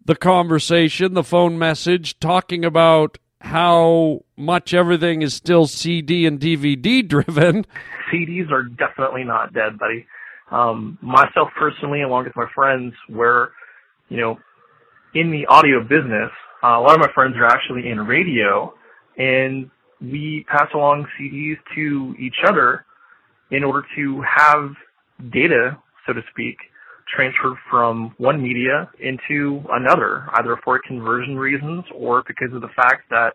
the 0.05 0.15
conversation, 0.15 1.13
the 1.13 1.23
phone 1.23 1.57
message, 1.57 2.19
talking 2.19 2.65
about 2.65 3.17
how 3.41 4.23
much 4.37 4.73
everything 4.73 5.21
is 5.21 5.33
still 5.33 5.67
CD 5.67 6.25
and 6.25 6.39
DVD 6.39 7.07
driven. 7.07 7.65
CDs 8.11 8.51
are 8.51 8.63
definitely 8.63 9.23
not 9.23 9.53
dead, 9.53 9.77
buddy. 9.77 10.05
Um, 10.51 10.97
myself 11.01 11.49
personally, 11.57 12.01
along 12.01 12.25
with 12.25 12.35
my 12.35 12.47
friends, 12.53 12.93
we're, 13.09 13.49
you 14.09 14.17
know, 14.17 14.37
in 15.15 15.31
the 15.31 15.45
audio 15.47 15.81
business. 15.81 16.31
Uh, 16.63 16.79
a 16.79 16.81
lot 16.81 16.93
of 16.93 16.99
my 16.99 17.11
friends 17.13 17.35
are 17.37 17.45
actually 17.45 17.89
in 17.89 17.99
radio, 17.99 18.73
and 19.17 19.69
we 20.01 20.45
pass 20.47 20.67
along 20.73 21.07
CDs 21.19 21.57
to 21.75 22.15
each 22.19 22.37
other 22.45 22.85
in 23.51 23.63
order 23.63 23.85
to 23.95 24.21
have 24.21 24.71
data, 25.31 25.77
so 26.05 26.13
to 26.13 26.21
speak, 26.31 26.57
transferred 27.15 27.57
from 27.69 28.13
one 28.17 28.41
media 28.41 28.89
into 28.99 29.63
another, 29.71 30.27
either 30.33 30.57
for 30.63 30.79
conversion 30.79 31.37
reasons 31.37 31.85
or 31.95 32.23
because 32.27 32.53
of 32.53 32.61
the 32.61 32.69
fact 32.75 33.09
that, 33.09 33.33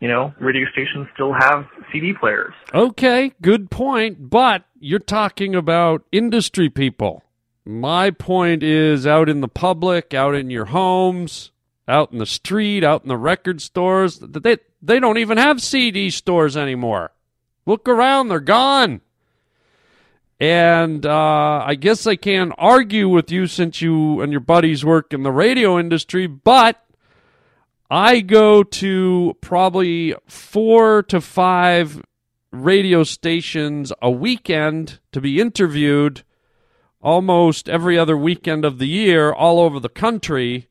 you 0.00 0.08
know, 0.08 0.32
radio 0.40 0.66
stations 0.72 1.06
still 1.14 1.32
have 1.32 1.66
CD 1.92 2.12
players. 2.18 2.54
Okay, 2.74 3.32
good 3.42 3.70
point. 3.70 4.30
But 4.30 4.64
you're 4.78 4.98
talking 4.98 5.54
about 5.54 6.04
industry 6.12 6.70
people. 6.70 7.22
My 7.64 8.10
point 8.10 8.62
is 8.62 9.06
out 9.06 9.28
in 9.28 9.40
the 9.40 9.48
public, 9.48 10.14
out 10.14 10.34
in 10.34 10.50
your 10.50 10.66
homes, 10.66 11.52
out 11.86 12.12
in 12.12 12.18
the 12.18 12.26
street, 12.26 12.82
out 12.82 13.02
in 13.02 13.08
the 13.08 13.16
record 13.16 13.60
stores. 13.60 14.18
They, 14.18 14.56
they 14.80 15.00
don't 15.00 15.18
even 15.18 15.36
have 15.38 15.60
CD 15.60 16.10
stores 16.10 16.56
anymore. 16.56 17.12
Look 17.66 17.88
around, 17.88 18.28
they're 18.28 18.40
gone. 18.40 19.02
And 20.40 21.04
uh, 21.04 21.62
I 21.66 21.74
guess 21.74 22.06
I 22.06 22.16
can't 22.16 22.52
argue 22.56 23.08
with 23.10 23.30
you 23.30 23.46
since 23.46 23.82
you 23.82 24.22
and 24.22 24.32
your 24.32 24.40
buddies 24.40 24.84
work 24.84 25.12
in 25.12 25.22
the 25.22 25.30
radio 25.30 25.78
industry, 25.78 26.26
but 26.26 26.82
I 27.90 28.20
go 28.20 28.62
to 28.62 29.36
probably 29.42 30.14
four 30.26 31.02
to 31.04 31.20
five 31.20 32.02
radio 32.52 33.04
stations 33.04 33.92
a 34.00 34.10
weekend 34.10 34.98
to 35.12 35.20
be 35.20 35.40
interviewed 35.40 36.22
almost 37.02 37.68
every 37.68 37.98
other 37.98 38.16
weekend 38.16 38.64
of 38.64 38.78
the 38.78 38.88
year 38.88 39.32
all 39.32 39.60
over 39.60 39.78
the 39.78 39.90
country. 39.90 40.68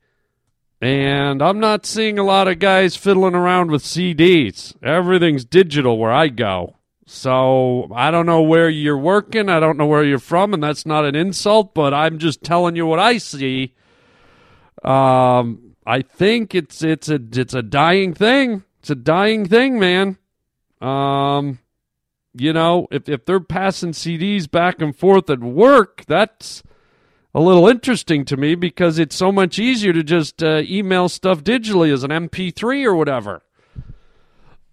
And 0.81 1.43
I'm 1.43 1.59
not 1.59 1.85
seeing 1.85 2.17
a 2.17 2.23
lot 2.23 2.47
of 2.47 2.57
guys 2.57 2.95
fiddling 2.95 3.35
around 3.35 3.69
with 3.69 3.83
CDs. 3.83 4.73
Everything's 4.81 5.45
digital 5.45 5.99
where 5.99 6.11
I 6.11 6.29
go. 6.29 6.78
So 7.11 7.87
I 7.91 8.11
don't 8.11 8.27
know 8.27 8.43
where 8.43 8.69
you're 8.69 8.95
working. 8.95 9.49
I 9.49 9.59
don't 9.59 9.77
know 9.77 9.87
where 9.87 10.03
you're 10.03 10.19
from, 10.19 10.53
and 10.53 10.61
that's 10.61 10.85
not 10.85 11.05
an 11.05 11.15
insult, 11.15 11.73
but 11.73 11.91
I'm 11.91 12.19
just 12.19 12.43
telling 12.43 12.75
you 12.75 12.85
what 12.85 12.99
I 12.99 13.17
see. 13.17 13.73
Um, 14.83 15.75
I 15.87 16.03
think 16.03 16.53
it's 16.53 16.83
it's 16.83 17.09
a 17.09 17.19
it's 17.33 17.55
a 17.55 17.63
dying 17.63 18.13
thing. 18.13 18.63
It's 18.77 18.91
a 18.91 18.95
dying 18.95 19.47
thing, 19.47 19.79
man. 19.79 20.19
Um, 20.81 21.57
you 22.35 22.53
know, 22.53 22.87
if 22.91 23.09
if 23.09 23.25
they're 23.25 23.39
passing 23.39 23.93
CDs 23.93 24.49
back 24.49 24.79
and 24.79 24.95
forth 24.95 25.31
at 25.31 25.39
work, 25.39 26.05
that's 26.05 26.61
a 27.33 27.41
little 27.41 27.67
interesting 27.67 28.23
to 28.25 28.37
me 28.37 28.53
because 28.53 28.99
it's 28.99 29.15
so 29.15 29.31
much 29.31 29.57
easier 29.57 29.93
to 29.93 30.03
just 30.03 30.43
uh, 30.43 30.61
email 30.63 31.09
stuff 31.09 31.43
digitally 31.43 31.91
as 31.91 32.03
an 32.03 32.11
MP3 32.11 32.85
or 32.85 32.93
whatever. 32.93 33.41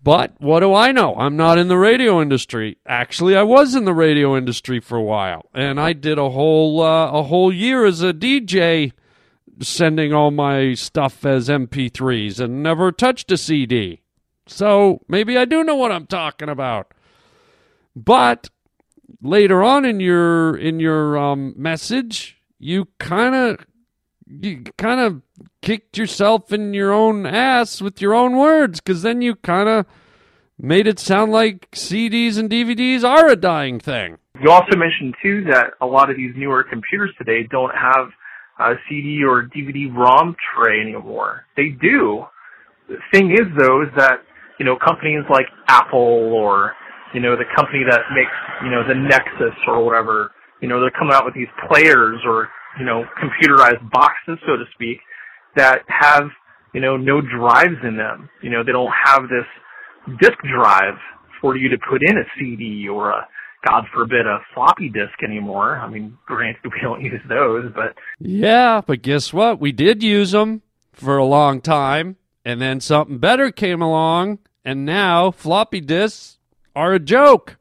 But 0.06 0.34
what 0.38 0.60
do 0.60 0.72
I 0.72 0.92
know? 0.92 1.16
I'm 1.16 1.36
not 1.36 1.58
in 1.58 1.66
the 1.66 1.76
radio 1.76 2.22
industry. 2.22 2.76
Actually, 2.86 3.34
I 3.34 3.42
was 3.42 3.74
in 3.74 3.86
the 3.86 3.92
radio 3.92 4.36
industry 4.36 4.78
for 4.78 4.96
a 4.96 5.02
while, 5.02 5.46
and 5.52 5.80
I 5.80 5.94
did 5.94 6.16
a 6.16 6.30
whole 6.30 6.80
uh, 6.80 7.10
a 7.10 7.24
whole 7.24 7.52
year 7.52 7.84
as 7.84 8.02
a 8.02 8.12
DJ, 8.12 8.92
sending 9.60 10.12
all 10.12 10.30
my 10.30 10.74
stuff 10.74 11.26
as 11.26 11.48
MP3s 11.48 12.38
and 12.38 12.62
never 12.62 12.92
touched 12.92 13.32
a 13.32 13.36
CD. 13.36 14.02
So 14.46 15.00
maybe 15.08 15.36
I 15.36 15.44
do 15.44 15.64
know 15.64 15.74
what 15.74 15.90
I'm 15.90 16.06
talking 16.06 16.48
about. 16.48 16.94
But 17.96 18.48
later 19.20 19.64
on 19.64 19.84
in 19.84 19.98
your 19.98 20.56
in 20.56 20.78
your 20.78 21.18
um, 21.18 21.52
message, 21.56 22.40
you 22.60 22.86
kind 23.00 23.34
of 23.34 23.66
you 24.24 24.62
kind 24.78 25.00
of 25.00 25.22
kicked 25.66 25.98
yourself 25.98 26.52
in 26.52 26.72
your 26.72 26.92
own 26.92 27.26
ass 27.26 27.83
with 27.83 28.00
your 28.00 28.14
own 28.14 28.37
words 28.37 28.81
because 28.81 29.02
then 29.02 29.20
you 29.20 29.35
kind 29.35 29.68
of 29.68 29.85
made 30.57 30.87
it 30.87 30.96
sound 30.96 31.33
like 31.33 31.68
CDs 31.72 32.38
and 32.38 32.48
DVDs 32.48 33.02
are 33.02 33.26
a 33.26 33.35
dying 33.35 33.81
thing. 33.81 34.16
You 34.40 34.48
also 34.52 34.76
mentioned 34.76 35.16
too 35.20 35.42
that 35.50 35.72
a 35.81 35.87
lot 35.87 36.09
of 36.09 36.16
these 36.16 36.31
newer 36.37 36.62
computers 36.62 37.11
today 37.18 37.48
don't 37.50 37.72
have 37.74 38.11
a 38.61 38.74
CD 38.88 39.24
or 39.26 39.42
DVD 39.42 39.92
ROM 39.92 40.37
tray 40.55 40.81
anymore. 40.81 41.46
They 41.57 41.70
do. 41.70 42.22
The 42.88 42.98
thing 43.12 43.33
is 43.33 43.48
though 43.59 43.83
is 43.83 43.88
that, 43.96 44.22
you 44.61 44.64
know, 44.64 44.76
companies 44.76 45.24
like 45.29 45.46
Apple 45.66 45.98
or, 46.33 46.74
you 47.12 47.18
know, 47.18 47.35
the 47.35 47.44
company 47.57 47.83
that 47.90 48.02
makes, 48.14 48.31
you 48.62 48.70
know, 48.70 48.87
the 48.87 48.94
Nexus 48.94 49.59
or 49.66 49.85
whatever, 49.85 50.31
you 50.62 50.68
know, 50.68 50.81
they're 50.81 50.94
coming 50.96 51.12
out 51.12 51.24
with 51.24 51.35
these 51.35 51.50
players 51.68 52.20
or, 52.24 52.50
you 52.79 52.85
know, 52.85 53.02
computerized 53.20 53.90
boxes, 53.90 54.38
so 54.46 54.55
to 54.55 54.64
speak, 54.72 55.00
that 55.56 55.80
have, 55.88 56.24
you 56.72 56.80
know, 56.80 56.96
no 56.96 57.20
drives 57.20 57.78
in 57.82 57.96
them. 57.96 58.28
You 58.42 58.50
know, 58.50 58.62
they 58.62 58.72
don't 58.72 58.92
have 59.04 59.22
this 59.22 60.18
disk 60.20 60.38
drive 60.42 60.94
for 61.40 61.56
you 61.56 61.68
to 61.68 61.76
put 61.88 62.02
in 62.02 62.18
a 62.18 62.24
CD 62.38 62.88
or 62.88 63.10
a, 63.10 63.26
God 63.66 63.84
forbid, 63.92 64.26
a 64.26 64.38
floppy 64.54 64.88
disk 64.88 65.22
anymore. 65.24 65.78
I 65.78 65.88
mean, 65.88 66.16
granted, 66.26 66.60
we 66.64 66.80
don't 66.80 67.02
use 67.02 67.20
those, 67.28 67.72
but. 67.74 67.96
Yeah, 68.20 68.80
but 68.86 69.02
guess 69.02 69.32
what? 69.32 69.60
We 69.60 69.72
did 69.72 70.02
use 70.02 70.32
them 70.32 70.62
for 70.92 71.16
a 71.16 71.24
long 71.24 71.60
time, 71.60 72.16
and 72.44 72.60
then 72.60 72.80
something 72.80 73.18
better 73.18 73.50
came 73.50 73.82
along, 73.82 74.38
and 74.64 74.84
now 74.84 75.30
floppy 75.30 75.80
disks 75.80 76.38
are 76.74 76.94
a 76.94 77.00
joke. 77.00 77.56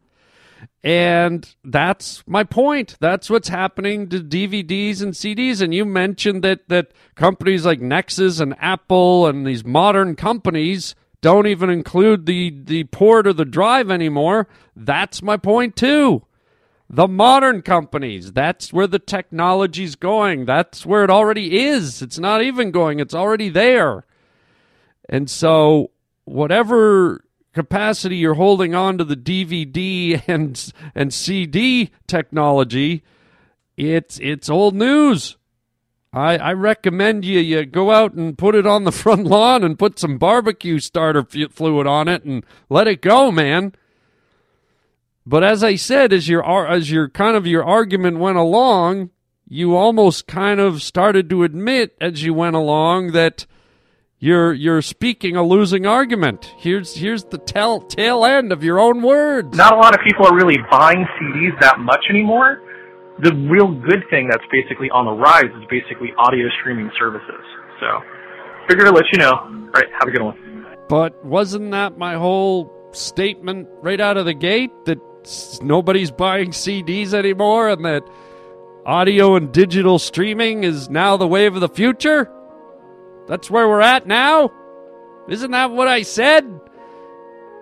And 0.83 1.55
that's 1.63 2.23
my 2.27 2.43
point. 2.43 2.95
That's 2.99 3.29
what's 3.29 3.47
happening 3.47 4.07
to 4.09 4.19
DVDs 4.19 5.01
and 5.01 5.13
CDs. 5.13 5.61
And 5.61 5.73
you 5.73 5.83
mentioned 5.83 6.43
that, 6.43 6.69
that 6.69 6.91
companies 7.15 7.65
like 7.65 7.81
Nexus 7.81 8.39
and 8.39 8.55
Apple 8.59 9.25
and 9.27 9.45
these 9.47 9.65
modern 9.65 10.15
companies 10.15 10.95
don't 11.21 11.47
even 11.47 11.71
include 11.71 12.27
the, 12.27 12.51
the 12.65 12.83
port 12.85 13.25
or 13.25 13.33
the 13.33 13.45
drive 13.45 13.89
anymore. 13.89 14.47
That's 14.75 15.23
my 15.23 15.37
point, 15.37 15.75
too. 15.75 16.23
The 16.87 17.07
modern 17.07 17.63
companies, 17.63 18.31
that's 18.31 18.71
where 18.71 18.85
the 18.85 18.99
technology's 18.99 19.95
going. 19.95 20.45
That's 20.45 20.85
where 20.85 21.03
it 21.03 21.09
already 21.09 21.65
is. 21.65 22.03
It's 22.03 22.19
not 22.19 22.43
even 22.43 22.69
going, 22.69 22.99
it's 22.99 23.15
already 23.15 23.49
there. 23.49 24.05
And 25.09 25.27
so, 25.27 25.89
whatever 26.25 27.24
capacity 27.55 28.17
you're 28.17 28.35
holding 28.35 28.75
on 28.75 28.99
to 28.99 29.03
the 29.03 29.15
DVD 29.15 30.21
and 30.27 30.73
and 30.93 31.11
CD 31.11 31.89
technology, 32.05 33.03
it's 33.75 34.19
it's 34.19 34.49
old 34.49 34.75
news. 34.75 35.37
I, 36.13 36.37
I 36.37 36.53
recommend 36.53 37.25
you 37.25 37.39
you 37.39 37.65
go 37.65 37.91
out 37.91 38.13
and 38.13 38.37
put 38.37 38.55
it 38.55 38.67
on 38.67 38.83
the 38.83 38.91
front 39.03 39.25
lawn 39.25 39.63
and 39.63 39.79
put 39.79 39.97
some 39.97 40.17
barbecue 40.17 40.79
starter 40.79 41.23
fluid 41.23 41.87
on 41.87 42.07
it 42.07 42.23
and 42.23 42.45
let 42.69 42.87
it 42.87 43.01
go, 43.01 43.31
man. 43.31 43.73
But 45.25 45.43
as 45.43 45.63
I 45.63 45.75
said, 45.75 46.13
as 46.13 46.29
your 46.29 46.45
as 46.67 46.91
your 46.91 47.09
kind 47.09 47.35
of 47.35 47.47
your 47.47 47.63
argument 47.63 48.19
went 48.19 48.37
along, 48.37 49.09
you 49.47 49.75
almost 49.75 50.27
kind 50.27 50.59
of 50.59 50.83
started 50.83 51.29
to 51.29 51.43
admit 51.43 51.95
as 52.01 52.23
you 52.23 52.33
went 52.33 52.55
along 52.55 53.13
that 53.13 53.45
you're 54.19 54.53
you're 54.53 54.81
speaking 54.81 55.35
a 55.35 55.43
losing 55.43 55.85
argument. 55.85 56.53
Here's 56.57 56.95
here's 56.95 57.25
the 57.25 57.37
tail 57.37 57.81
tail 57.81 58.25
end 58.25 58.51
of 58.51 58.63
your 58.63 58.79
own 58.79 59.01
words. 59.01 59.57
Not 59.57 59.73
a 59.73 59.77
lot 59.77 59.93
of 59.93 60.01
people 60.05 60.25
are 60.25 60.35
really 60.35 60.57
buying 60.71 61.05
CDs 61.19 61.59
that 61.59 61.79
much 61.79 62.05
anymore. 62.09 62.61
The 63.19 63.33
real 63.49 63.67
good 63.67 64.03
thing 64.09 64.27
that's 64.29 64.43
basically 64.51 64.89
on 64.89 65.05
the 65.05 65.11
rise 65.11 65.45
is 65.45 65.63
basically 65.69 66.13
audio 66.17 66.47
streaming 66.59 66.91
services. 66.97 67.43
So, 67.79 68.01
figured 68.67 68.87
I'd 68.87 68.95
let 68.95 69.05
you 69.11 69.19
know. 69.19 69.31
All 69.31 69.71
right, 69.73 69.85
have 69.99 70.07
a 70.07 70.11
good 70.11 70.21
one. 70.21 70.65
But 70.89 71.23
wasn't 71.25 71.71
that 71.71 71.97
my 71.97 72.15
whole 72.15 72.71
statement 72.91 73.67
right 73.81 73.99
out 73.99 74.17
of 74.17 74.25
the 74.25 74.33
gate 74.33 74.71
that 74.85 74.99
nobody's 75.61 76.11
buying 76.11 76.51
CDs 76.51 77.13
anymore 77.13 77.69
and 77.69 77.83
that 77.85 78.03
audio 78.85 79.35
and 79.35 79.51
digital 79.51 79.97
streaming 79.97 80.63
is 80.63 80.89
now 80.89 81.17
the 81.17 81.27
wave 81.27 81.55
of 81.55 81.61
the 81.61 81.69
future? 81.69 82.31
That's 83.27 83.49
where 83.49 83.67
we're 83.67 83.81
at 83.81 84.07
now? 84.07 84.51
Isn't 85.27 85.51
that 85.51 85.71
what 85.71 85.87
I 85.87 86.03
said? 86.03 86.59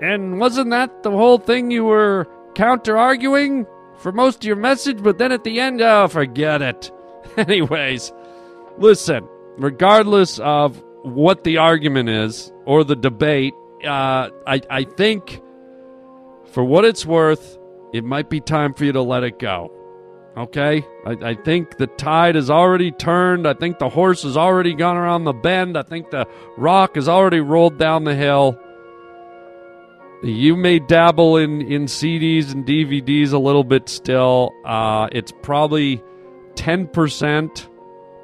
And 0.02 0.40
wasn't 0.40 0.72
that 0.72 1.04
the 1.04 1.12
whole 1.12 1.38
thing 1.38 1.72
you 1.72 1.86
were 1.86 2.28
counter 2.56 2.98
arguing 2.98 3.66
for 3.98 4.12
most 4.12 4.38
of 4.38 4.44
your 4.44 4.58
message? 4.58 5.02
But 5.02 5.18
then 5.18 5.32
at 5.32 5.44
the 5.44 5.60
end, 5.60 5.82
oh, 5.82 6.08
forget 6.08 6.62
it. 6.62 6.92
Anyways, 7.38 8.12
listen, 8.78 9.28
regardless 9.58 10.40
of 10.40 10.84
what 11.04 11.44
the 11.44 11.58
argument 11.58 12.10
is 12.10 12.52
or 12.66 12.84
the 12.84 12.96
debate, 12.96 13.54
uh, 13.86 14.30
I, 14.46 14.62
I 14.70 14.84
think 14.84 15.42
for 16.52 16.64
what 16.64 16.84
it's 16.86 17.06
worth, 17.06 17.58
it 17.94 18.04
might 18.04 18.30
be 18.30 18.42
time 18.42 18.74
for 18.74 18.86
you 18.86 18.92
to 18.92 19.02
let 19.02 19.24
it 19.24 19.40
go. 19.40 19.72
Okay? 20.36 20.86
I, 21.06 21.12
I, 21.12 21.36
think 21.36 21.78
the 21.78 21.88
tide 21.88 22.36
has 22.36 22.50
already 22.50 22.92
turned. 22.92 23.48
I 23.48 23.54
think 23.54 23.78
the 23.78 23.90
horse 23.90 24.24
has 24.24 24.36
already 24.36 24.74
gone 24.74 24.98
around 24.98 25.26
the 25.26 25.34
bend. 25.34 25.78
I 25.78 25.84
think 25.84 26.10
the 26.10 26.28
rock 26.58 26.96
has 26.96 27.08
already 27.08 27.40
rolled 27.40 27.78
down 27.78 28.04
the 28.04 28.16
hill. 28.16 28.60
You 30.24 30.56
may 30.56 30.80
dabble 30.80 31.38
in, 31.38 31.62
in 31.62 31.86
CDs 31.86 32.52
and 32.52 32.66
DVDs 32.66 33.34
a 33.34 33.38
little 33.38 33.64
bit 33.64 33.90
still. 33.90 34.52
Uh, 34.66 35.08
it's 35.12 35.34
probably 35.44 36.02
10% 36.56 37.68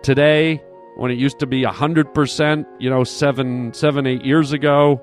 today 0.01 0.63
when 0.95 1.11
it 1.11 1.17
used 1.17 1.39
to 1.39 1.45
be 1.45 1.63
100%, 1.63 2.65
you 2.79 2.89
know, 2.89 3.03
seven, 3.03 3.73
seven, 3.73 4.07
eight 4.07 4.25
years 4.25 4.51
ago. 4.51 4.99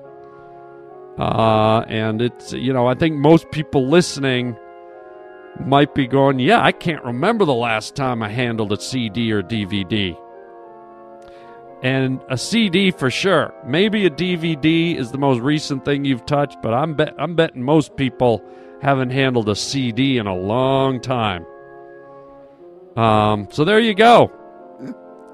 Uh, 1.17 1.85
and 1.87 2.21
it's, 2.21 2.51
you 2.53 2.73
know, 2.73 2.87
I 2.87 2.95
think 2.95 3.15
most 3.15 3.49
people 3.51 3.87
listening 3.87 4.57
might 5.65 5.93
be 5.93 6.07
going, 6.07 6.39
Yeah, 6.39 6.61
I 6.61 6.71
can't 6.71 7.03
remember 7.03 7.45
the 7.45 7.53
last 7.53 7.95
time 7.95 8.21
I 8.21 8.29
handled 8.29 8.71
a 8.71 8.79
CD 8.79 9.31
or 9.31 9.41
DVD. 9.41 10.17
And 11.83 12.19
a 12.29 12.37
CD 12.37 12.89
for 12.91 13.11
sure. 13.11 13.53
Maybe 13.65 14.05
a 14.05 14.09
DVD 14.09 14.95
is 14.95 15.11
the 15.11 15.19
most 15.19 15.41
recent 15.41 15.85
thing 15.85 16.05
you've 16.05 16.25
touched, 16.25 16.61
but 16.61 16.73
I'm 16.73 16.95
bet 16.95 17.13
I'm 17.19 17.35
betting 17.35 17.61
most 17.61 17.95
people 17.95 18.43
haven't 18.81 19.11
handled 19.11 19.49
a 19.49 19.55
CD 19.55 20.17
in 20.17 20.27
a 20.27 20.35
long 20.35 20.99
time. 21.01 21.45
Um, 22.95 23.47
so 23.51 23.63
there 23.63 23.79
you 23.79 23.93
go. 23.93 24.31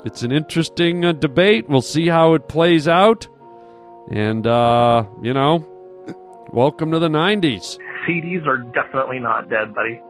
It's 0.06 0.22
an 0.24 0.34
interesting 0.34 1.06
uh, 1.06 1.14
debate. 1.14 1.70
We'll 1.70 1.82
see 1.82 2.08
how 2.08 2.34
it 2.34 2.50
plays 2.50 2.90
out. 2.90 3.28
And 4.12 4.46
uh, 4.46 5.06
you 5.22 5.34
know, 5.34 5.66
welcome 6.52 6.92
to 6.92 7.00
the 7.00 7.08
90s. 7.08 7.78
CDs 8.06 8.46
are 8.46 8.58
definitely 8.58 9.20
not 9.20 9.50
dead, 9.50 9.74
buddy. 9.74 10.02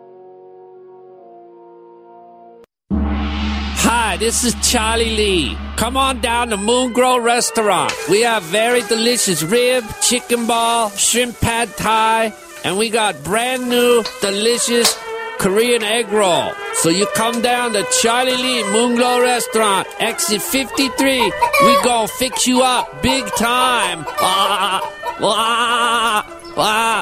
Hi, 4.14 4.18
this 4.18 4.44
is 4.44 4.54
Charlie 4.62 5.16
Lee. 5.18 5.58
Come 5.76 5.98
on 5.98 6.22
down 6.22 6.50
to 6.50 6.58
Moon 6.58 6.94
Grow 6.94 7.18
Restaurant. 7.18 7.92
We 8.08 8.22
have 8.22 8.44
very 8.44 8.84
delicious 8.84 9.42
rib, 9.42 9.84
chicken 10.04 10.46
ball, 10.46 10.92
shrimp 10.92 11.42
pad 11.42 11.76
thai, 11.76 12.32
and 12.64 12.78
we 12.78 12.92
got 12.92 13.24
brand 13.24 13.68
new, 13.68 14.04
delicious 14.22 14.96
Korean 15.40 15.82
egg 15.82 16.12
roll. 16.12 16.52
So 16.76 16.90
you 16.90 17.08
come 17.16 17.42
down 17.42 17.74
to 17.74 17.84
Charlie 18.04 18.38
Lee 18.38 18.64
Moon 18.72 18.98
Glow 18.98 19.20
Restaurant, 19.20 19.88
exit 19.98 20.44
53. 20.44 21.32
We 21.66 21.82
gonna 21.82 22.08
fix 22.08 22.46
you 22.46 22.62
up 22.62 23.02
big 23.02 23.26
time. 23.36 24.06
Ah, 24.20 24.94
ah, 25.22 26.40
ah. 26.56 27.02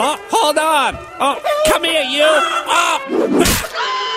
Oh, 0.00 0.18
hold 0.30 0.58
on. 0.58 0.96
Oh, 1.20 1.40
come 1.68 1.84
here, 1.84 2.02
you. 2.02 2.26
Oh. 2.26 4.07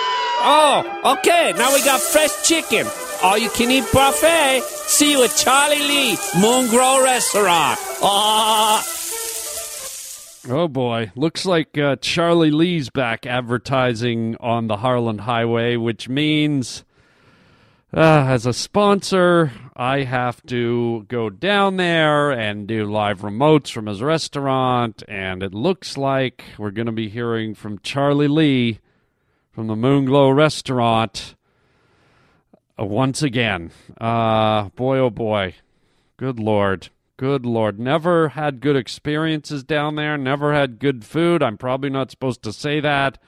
Oh. 0.44 1.16
okay, 1.18 1.52
now 1.56 1.72
we 1.72 1.84
got 1.84 2.00
fresh 2.00 2.46
chicken. 2.46 2.86
All 3.22 3.38
you 3.38 3.48
can 3.50 3.70
eat 3.70 3.84
buffet. 3.92 4.62
See 4.62 5.12
you 5.12 5.22
at 5.22 5.30
Charlie 5.36 5.78
Lee 5.78 6.16
Moon 6.40 6.68
Grow 6.68 7.02
Restaurant. 7.04 7.78
Ah. 8.02 8.84
Oh 10.48 10.66
boy, 10.66 11.12
looks 11.14 11.46
like 11.46 11.78
uh, 11.78 11.94
Charlie 12.00 12.50
Lee's 12.50 12.90
back 12.90 13.26
advertising 13.26 14.36
on 14.40 14.66
the 14.66 14.78
Harland 14.78 15.20
Highway, 15.20 15.76
which 15.76 16.08
means 16.08 16.84
uh, 17.94 18.24
as 18.26 18.44
a 18.44 18.52
sponsor, 18.52 19.52
I 19.76 20.02
have 20.02 20.42
to 20.46 21.04
go 21.08 21.30
down 21.30 21.76
there 21.76 22.32
and 22.32 22.66
do 22.66 22.86
live 22.86 23.20
remotes 23.20 23.70
from 23.70 23.86
his 23.86 24.02
restaurant. 24.02 25.02
And 25.06 25.42
it 25.42 25.54
looks 25.54 25.96
like 25.96 26.42
we're 26.58 26.70
going 26.70 26.86
to 26.86 26.92
be 26.92 27.08
hearing 27.08 27.54
from 27.54 27.78
Charlie 27.80 28.28
Lee 28.28 28.80
from 29.52 29.66
the 29.66 29.76
Moonglow 29.76 30.34
restaurant 30.34 31.34
uh, 32.78 32.84
once 32.84 33.22
again. 33.22 33.70
Uh, 34.00 34.70
boy, 34.70 34.98
oh 34.98 35.10
boy. 35.10 35.54
Good 36.16 36.40
Lord. 36.40 36.88
Good 37.16 37.46
Lord. 37.46 37.78
Never 37.78 38.30
had 38.30 38.60
good 38.60 38.76
experiences 38.76 39.62
down 39.62 39.94
there. 39.94 40.16
Never 40.16 40.54
had 40.54 40.78
good 40.78 41.04
food. 41.04 41.42
I'm 41.42 41.58
probably 41.58 41.90
not 41.90 42.10
supposed 42.10 42.42
to 42.42 42.52
say 42.52 42.80
that 42.80 43.18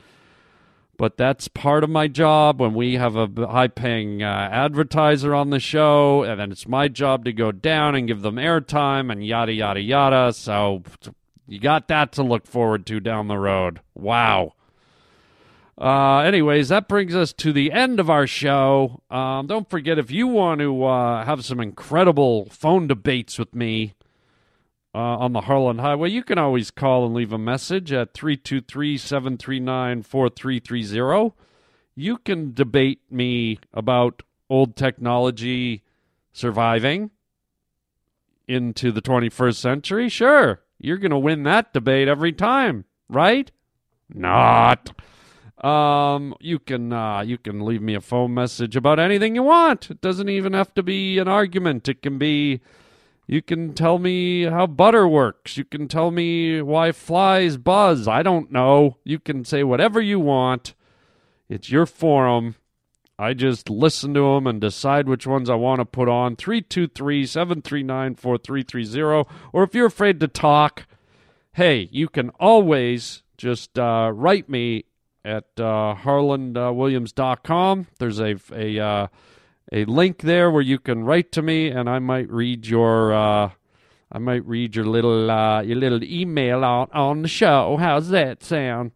but 0.96 1.16
that's 1.16 1.48
part 1.48 1.84
of 1.84 1.90
my 1.90 2.08
job 2.08 2.60
when 2.60 2.74
we 2.74 2.94
have 2.94 3.16
a 3.16 3.28
high 3.46 3.68
paying 3.68 4.22
uh, 4.22 4.48
advertiser 4.52 5.34
on 5.34 5.50
the 5.50 5.60
show 5.60 6.22
and 6.22 6.40
then 6.40 6.52
it's 6.52 6.68
my 6.68 6.88
job 6.88 7.24
to 7.24 7.32
go 7.32 7.52
down 7.52 7.94
and 7.94 8.06
give 8.06 8.22
them 8.22 8.36
airtime 8.36 9.10
and 9.10 9.26
yada 9.26 9.52
yada 9.52 9.80
yada 9.80 10.32
so 10.32 10.82
you 11.46 11.58
got 11.58 11.88
that 11.88 12.12
to 12.12 12.22
look 12.22 12.46
forward 12.46 12.86
to 12.86 13.00
down 13.00 13.28
the 13.28 13.38
road 13.38 13.80
wow 13.94 14.52
uh, 15.78 16.18
anyways 16.18 16.68
that 16.68 16.88
brings 16.88 17.14
us 17.14 17.32
to 17.32 17.52
the 17.52 17.72
end 17.72 17.98
of 17.98 18.08
our 18.08 18.26
show 18.26 19.02
um, 19.10 19.46
don't 19.46 19.68
forget 19.68 19.98
if 19.98 20.10
you 20.10 20.26
want 20.26 20.60
to 20.60 20.84
uh, 20.84 21.24
have 21.24 21.44
some 21.44 21.60
incredible 21.60 22.46
phone 22.50 22.86
debates 22.86 23.38
with 23.38 23.54
me 23.54 23.94
uh, 24.94 25.18
on 25.18 25.32
the 25.32 25.42
Harland 25.42 25.80
Highway, 25.80 26.10
you 26.10 26.22
can 26.22 26.38
always 26.38 26.70
call 26.70 27.04
and 27.04 27.14
leave 27.14 27.32
a 27.32 27.38
message 27.38 27.92
at 27.92 28.14
323 28.14 28.96
739 28.96 30.02
4330. 30.02 31.34
You 31.96 32.18
can 32.18 32.54
debate 32.54 33.00
me 33.10 33.58
about 33.72 34.22
old 34.48 34.76
technology 34.76 35.82
surviving 36.32 37.10
into 38.46 38.92
the 38.92 39.02
21st 39.02 39.56
century. 39.56 40.08
Sure, 40.08 40.60
you're 40.78 40.98
going 40.98 41.10
to 41.10 41.18
win 41.18 41.42
that 41.42 41.72
debate 41.72 42.06
every 42.06 42.32
time, 42.32 42.84
right? 43.08 43.50
Not. 44.08 44.92
Um, 45.64 46.34
you 46.40 46.58
can 46.58 46.92
uh, 46.92 47.22
you 47.22 47.38
can 47.38 47.64
leave 47.64 47.80
me 47.80 47.94
a 47.94 48.00
phone 48.02 48.34
message 48.34 48.76
about 48.76 48.98
anything 48.98 49.34
you 49.34 49.42
want. 49.42 49.90
It 49.90 50.02
doesn't 50.02 50.28
even 50.28 50.52
have 50.52 50.74
to 50.74 50.82
be 50.82 51.18
an 51.18 51.26
argument. 51.26 51.88
It 51.88 52.02
can 52.02 52.18
be 52.18 52.60
you 53.26 53.40
can 53.40 53.72
tell 53.72 53.98
me 53.98 54.42
how 54.42 54.66
butter 54.66 55.08
works. 55.08 55.56
You 55.56 55.64
can 55.64 55.88
tell 55.88 56.10
me 56.10 56.60
why 56.60 56.92
flies 56.92 57.56
buzz. 57.56 58.06
I 58.06 58.22
don't 58.22 58.52
know. 58.52 58.98
You 59.04 59.18
can 59.18 59.46
say 59.46 59.64
whatever 59.64 60.02
you 60.02 60.20
want. 60.20 60.74
It's 61.48 61.70
your 61.70 61.86
forum. 61.86 62.56
I 63.18 63.32
just 63.32 63.70
listen 63.70 64.12
to 64.14 64.34
them 64.34 64.46
and 64.46 64.60
decide 64.60 65.08
which 65.08 65.26
ones 65.26 65.48
I 65.48 65.54
want 65.54 65.78
to 65.78 65.86
put 65.86 66.10
on. 66.10 66.36
323 66.36 67.24
739 67.24 68.16
4330. 68.16 69.30
Or 69.54 69.62
if 69.62 69.74
you're 69.74 69.86
afraid 69.86 70.20
to 70.20 70.28
talk, 70.28 70.86
hey, 71.52 71.88
you 71.90 72.08
can 72.08 72.28
always 72.38 73.22
just 73.38 73.78
uh, 73.78 74.12
write 74.12 74.50
me 74.50 74.84
at 75.24 75.44
uh, 75.58 75.94
harlandwilliams.com. 75.96 77.86
There's 77.98 78.20
a, 78.20 78.36
a, 78.52 78.78
uh, 78.78 79.06
a 79.72 79.84
link 79.86 80.22
there 80.22 80.50
where 80.50 80.62
you 80.62 80.78
can 80.78 81.04
write 81.04 81.32
to 81.32 81.42
me, 81.42 81.68
and 81.68 81.88
I 81.88 81.98
might 81.98 82.30
read 82.30 82.66
your 82.66 83.14
uh, 83.14 83.50
I 84.12 84.18
might 84.18 84.46
read 84.46 84.76
your 84.76 84.84
little 84.84 85.30
uh, 85.30 85.62
your 85.62 85.76
little 85.76 86.04
email 86.04 86.64
on 86.64 86.88
on 86.92 87.22
the 87.22 87.28
show. 87.28 87.76
How's 87.78 88.10
that 88.10 88.44
sound? 88.44 88.92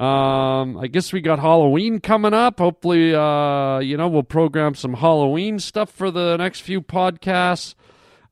Um, 0.00 0.78
I 0.78 0.88
guess 0.88 1.12
we 1.12 1.20
got 1.20 1.38
Halloween 1.38 2.00
coming 2.00 2.34
up. 2.34 2.58
Hopefully, 2.58 3.14
uh, 3.14 3.78
you 3.78 3.96
know, 3.96 4.08
we'll 4.08 4.24
program 4.24 4.74
some 4.74 4.94
Halloween 4.94 5.60
stuff 5.60 5.90
for 5.90 6.10
the 6.10 6.36
next 6.38 6.60
few 6.60 6.80
podcasts. 6.80 7.76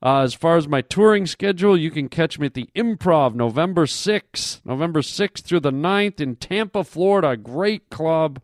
Uh, 0.03 0.21
as 0.21 0.33
far 0.33 0.57
as 0.57 0.67
my 0.67 0.81
touring 0.81 1.27
schedule, 1.27 1.77
you 1.77 1.91
can 1.91 2.09
catch 2.09 2.39
me 2.39 2.47
at 2.47 2.55
the 2.55 2.69
Improv 2.75 3.35
November 3.35 3.85
6th, 3.85 4.59
November 4.65 5.01
6th 5.01 5.43
through 5.43 5.59
the 5.59 5.71
9th 5.71 6.19
in 6.19 6.35
Tampa, 6.35 6.83
Florida. 6.83 7.37
Great 7.37 7.89
club. 7.91 8.41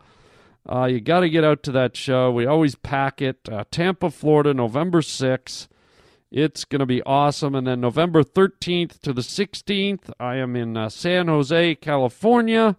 Uh, 0.70 0.86
you 0.86 1.00
got 1.00 1.22
to 1.22 1.30
get 1.30 1.44
out 1.44 1.64
to 1.64 1.72
that 1.72 1.96
show. 1.96 2.32
We 2.32 2.46
always 2.46 2.76
pack 2.76 3.22
it. 3.22 3.40
Uh, 3.50 3.64
Tampa, 3.72 4.12
Florida, 4.12 4.54
November 4.54 5.02
6th. 5.02 5.68
It's 6.30 6.66
going 6.66 6.82
to 6.82 6.86
be 6.86 7.02
awesome. 7.04 7.56
And 7.56 7.66
then 7.66 7.82
November 7.82 8.22
13th 8.22 9.00
to 9.00 9.14
the 9.14 9.22
16th, 9.22 10.12
I 10.20 10.36
am 10.36 10.56
in 10.56 10.78
uh, 10.78 10.90
San 10.90 11.28
Jose, 11.28 11.76
California 11.76 12.76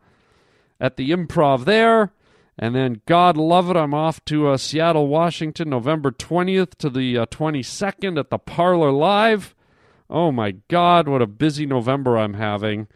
at 0.81 0.97
the 0.97 1.11
improv 1.11 1.65
there. 1.65 2.13
And 2.59 2.75
then, 2.75 3.03
God 3.07 3.37
love 3.37 3.71
it, 3.71 3.77
I'm 3.77 3.95
off 3.95 4.25
to 4.27 4.49
uh, 4.49 4.57
Seattle, 4.57 5.07
Washington, 5.07 5.71
November 5.71 6.11
20th 6.11 6.75
to 6.79 6.91
the 6.91 7.15
22nd 7.15 8.17
uh, 8.17 8.21
at 8.21 8.31
the 8.31 8.39
Parlor 8.39 8.91
Live. 8.91 9.55
Oh 10.11 10.33
my 10.33 10.53
God, 10.69 11.07
what 11.07 11.23
a 11.23 11.27
busy 11.27 11.67
November 11.67 12.19
I'm 12.19 12.35
having. 12.35 12.89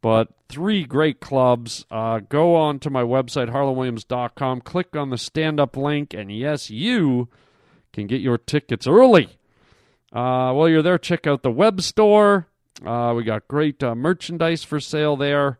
But 0.00 0.28
three 0.48 0.84
great 0.84 1.20
clubs. 1.20 1.84
Uh, 1.90 2.20
go 2.20 2.54
on 2.54 2.78
to 2.80 2.90
my 2.90 3.02
website, 3.02 3.50
harlandwilliams.com, 3.50 4.62
click 4.62 4.96
on 4.96 5.10
the 5.10 5.18
stand 5.18 5.60
up 5.60 5.76
link, 5.76 6.14
and 6.14 6.30
yes, 6.30 6.70
you 6.70 7.28
can 7.92 8.06
get 8.06 8.20
your 8.20 8.38
tickets 8.38 8.86
early. 8.86 9.36
Uh, 10.12 10.52
while 10.52 10.68
you're 10.68 10.82
there, 10.82 10.98
check 10.98 11.26
out 11.26 11.42
the 11.42 11.50
web 11.50 11.82
store. 11.82 12.46
Uh, 12.84 13.12
we 13.16 13.24
got 13.24 13.48
great 13.48 13.82
uh, 13.82 13.94
merchandise 13.94 14.62
for 14.62 14.80
sale 14.80 15.16
there. 15.16 15.58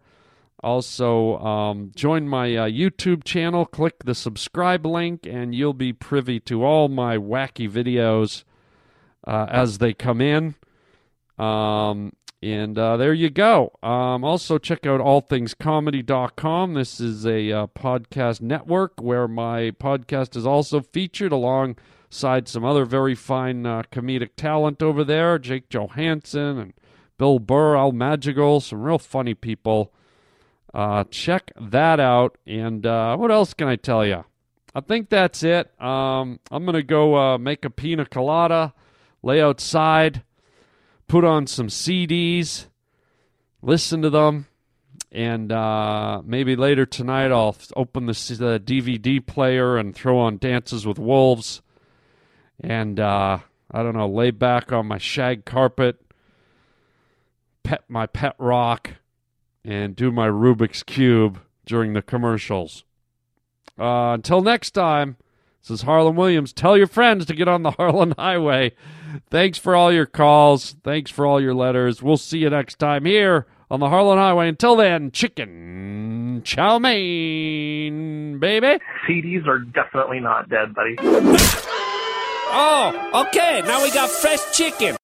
Also, 0.65 1.37
um, 1.41 1.93
join 1.95 2.27
my 2.27 2.57
uh, 2.57 2.67
YouTube 2.67 3.23
channel, 3.23 3.67
click 3.67 4.03
the 4.05 4.15
subscribe 4.15 4.87
link, 4.87 5.27
and 5.27 5.55
you'll 5.55 5.75
be 5.75 5.93
privy 5.93 6.41
to 6.41 6.65
all 6.65 6.89
my 6.89 7.19
wacky 7.19 7.71
videos 7.71 8.45
uh, 9.27 9.47
as 9.51 9.77
they 9.77 9.93
come 9.93 10.23
in. 10.23 10.55
Um, 11.39 12.15
and 12.43 12.79
uh, 12.79 12.97
there 12.97 13.13
you 13.13 13.29
go. 13.29 13.73
Um, 13.83 14.25
also, 14.25 14.57
check 14.57 14.87
out 14.87 15.01
allthingscomedy.com. 15.01 16.73
This 16.73 16.99
is 16.99 17.27
a 17.27 17.53
uh, 17.53 17.67
podcast 17.67 18.41
network 18.41 19.03
where 19.03 19.29
my 19.29 19.71
podcast 19.73 20.35
is 20.35 20.47
also 20.47 20.81
featured 20.81 21.33
alongside 21.33 22.49
some 22.49 22.65
other 22.65 22.87
very 22.87 23.15
fine 23.15 23.67
uh, 23.67 23.83
comedic 23.93 24.31
talent 24.37 24.83
over 24.83 25.05
there 25.05 25.39
Jake 25.39 25.69
Johannsen 25.69 26.59
and 26.59 26.73
Bill 27.19 27.39
Burr, 27.39 27.77
Al 27.77 27.93
Madrigal, 27.93 28.61
some 28.61 28.81
real 28.81 28.99
funny 28.99 29.35
people. 29.35 29.93
Uh, 30.75 31.05
check 31.05 31.53
that 31.59 32.01
out. 32.01 32.37
And 32.47 32.85
uh, 32.85 33.17
what 33.17 33.31
else 33.31 33.55
can 33.55 33.69
I 33.69 33.77
tell 33.77 34.05
you? 34.05 34.25
I 34.75 34.81
think 34.81 35.09
that's 35.09 35.45
it. 35.45 35.71
Um, 35.81 36.41
I'm 36.51 36.65
going 36.65 36.75
to 36.75 36.83
go 36.83 37.17
uh, 37.17 37.39
make 37.39 37.65
a 37.65 37.71
pina 37.71 38.05
colada, 38.05 38.75
lay 39.23 39.41
outside, 39.41 40.25
put 41.07 41.25
on 41.25 41.47
some 41.47 41.69
CDs, 41.69 42.67
listen 43.63 44.03
to 44.03 44.11
them, 44.11 44.47
and 45.13 45.53
uh, 45.53 46.23
maybe 46.25 46.57
later 46.57 46.87
tonight 46.87 47.31
I'll 47.31 47.57
open 47.77 48.07
the, 48.07 48.13
the, 48.13 48.59
DVD 48.59 49.25
player 49.25 49.77
and 49.77 49.95
throw 49.95 50.19
on 50.19 50.39
Dances 50.39 50.85
with 50.85 50.99
Wolves. 50.99 51.63
And 52.59 52.99
uh, 52.99 53.39
I 53.71 53.83
don't 53.85 53.95
know, 53.95 54.09
lay 54.09 54.33
back 54.33 54.73
on 54.73 54.87
my 54.87 54.99
shag 54.99 55.45
carpet, 55.45 56.01
pet 57.63 57.85
my 57.89 58.07
pet 58.07 58.35
rock 58.39 58.91
and 59.65 59.97
do 59.97 60.11
my 60.11 60.29
Rubik's 60.29 60.83
Cube 60.83 61.41
during 61.67 61.95
the 61.95 62.03
commercials. 62.03 62.85
Uh, 63.79 64.13
until 64.15 64.41
next 64.43 64.73
time, 64.73 65.17
this 65.63 65.71
is 65.71 65.83
Harland 65.83 66.17
Williams. 66.17 66.53
Tell 66.53 66.77
your 66.77 66.87
friends 66.87 67.27
to 67.27 67.35
get 67.35 67.49
on 67.49 67.63
the 67.63 67.71
Harland 67.79 68.15
Highway. 68.19 68.73
Thanks 69.31 69.59
for 69.59 69.75
all 69.75 69.93
your 69.93 70.07
calls. 70.07 70.77
Thanks 70.85 71.11
for 71.11 71.25
all 71.27 71.41
your 71.41 71.55
letters. 71.55 72.03
We'll 72.03 72.17
see 72.17 72.39
you 72.39 72.51
next 72.51 72.79
time 72.79 73.05
here 73.05 73.47
on 73.71 73.81
the 73.81 73.89
Harland 73.89 74.21
Highway. 74.21 74.49
Until 74.49 74.77
then, 74.77 75.11
chicken 75.11 76.43
chow 76.45 76.79
mein, 76.79 78.39
baby. 78.39 78.79
CDs 79.09 79.47
are 79.47 79.61
definitely 79.61 80.21
not 80.21 80.49
dead, 80.49 80.75
buddy. 80.75 80.97
oh, 82.53 83.27
okay. 83.29 83.63
Now 83.65 83.83
we 83.83 83.91
got 83.91 84.11
fresh 84.11 84.41
chicken. 84.53 84.97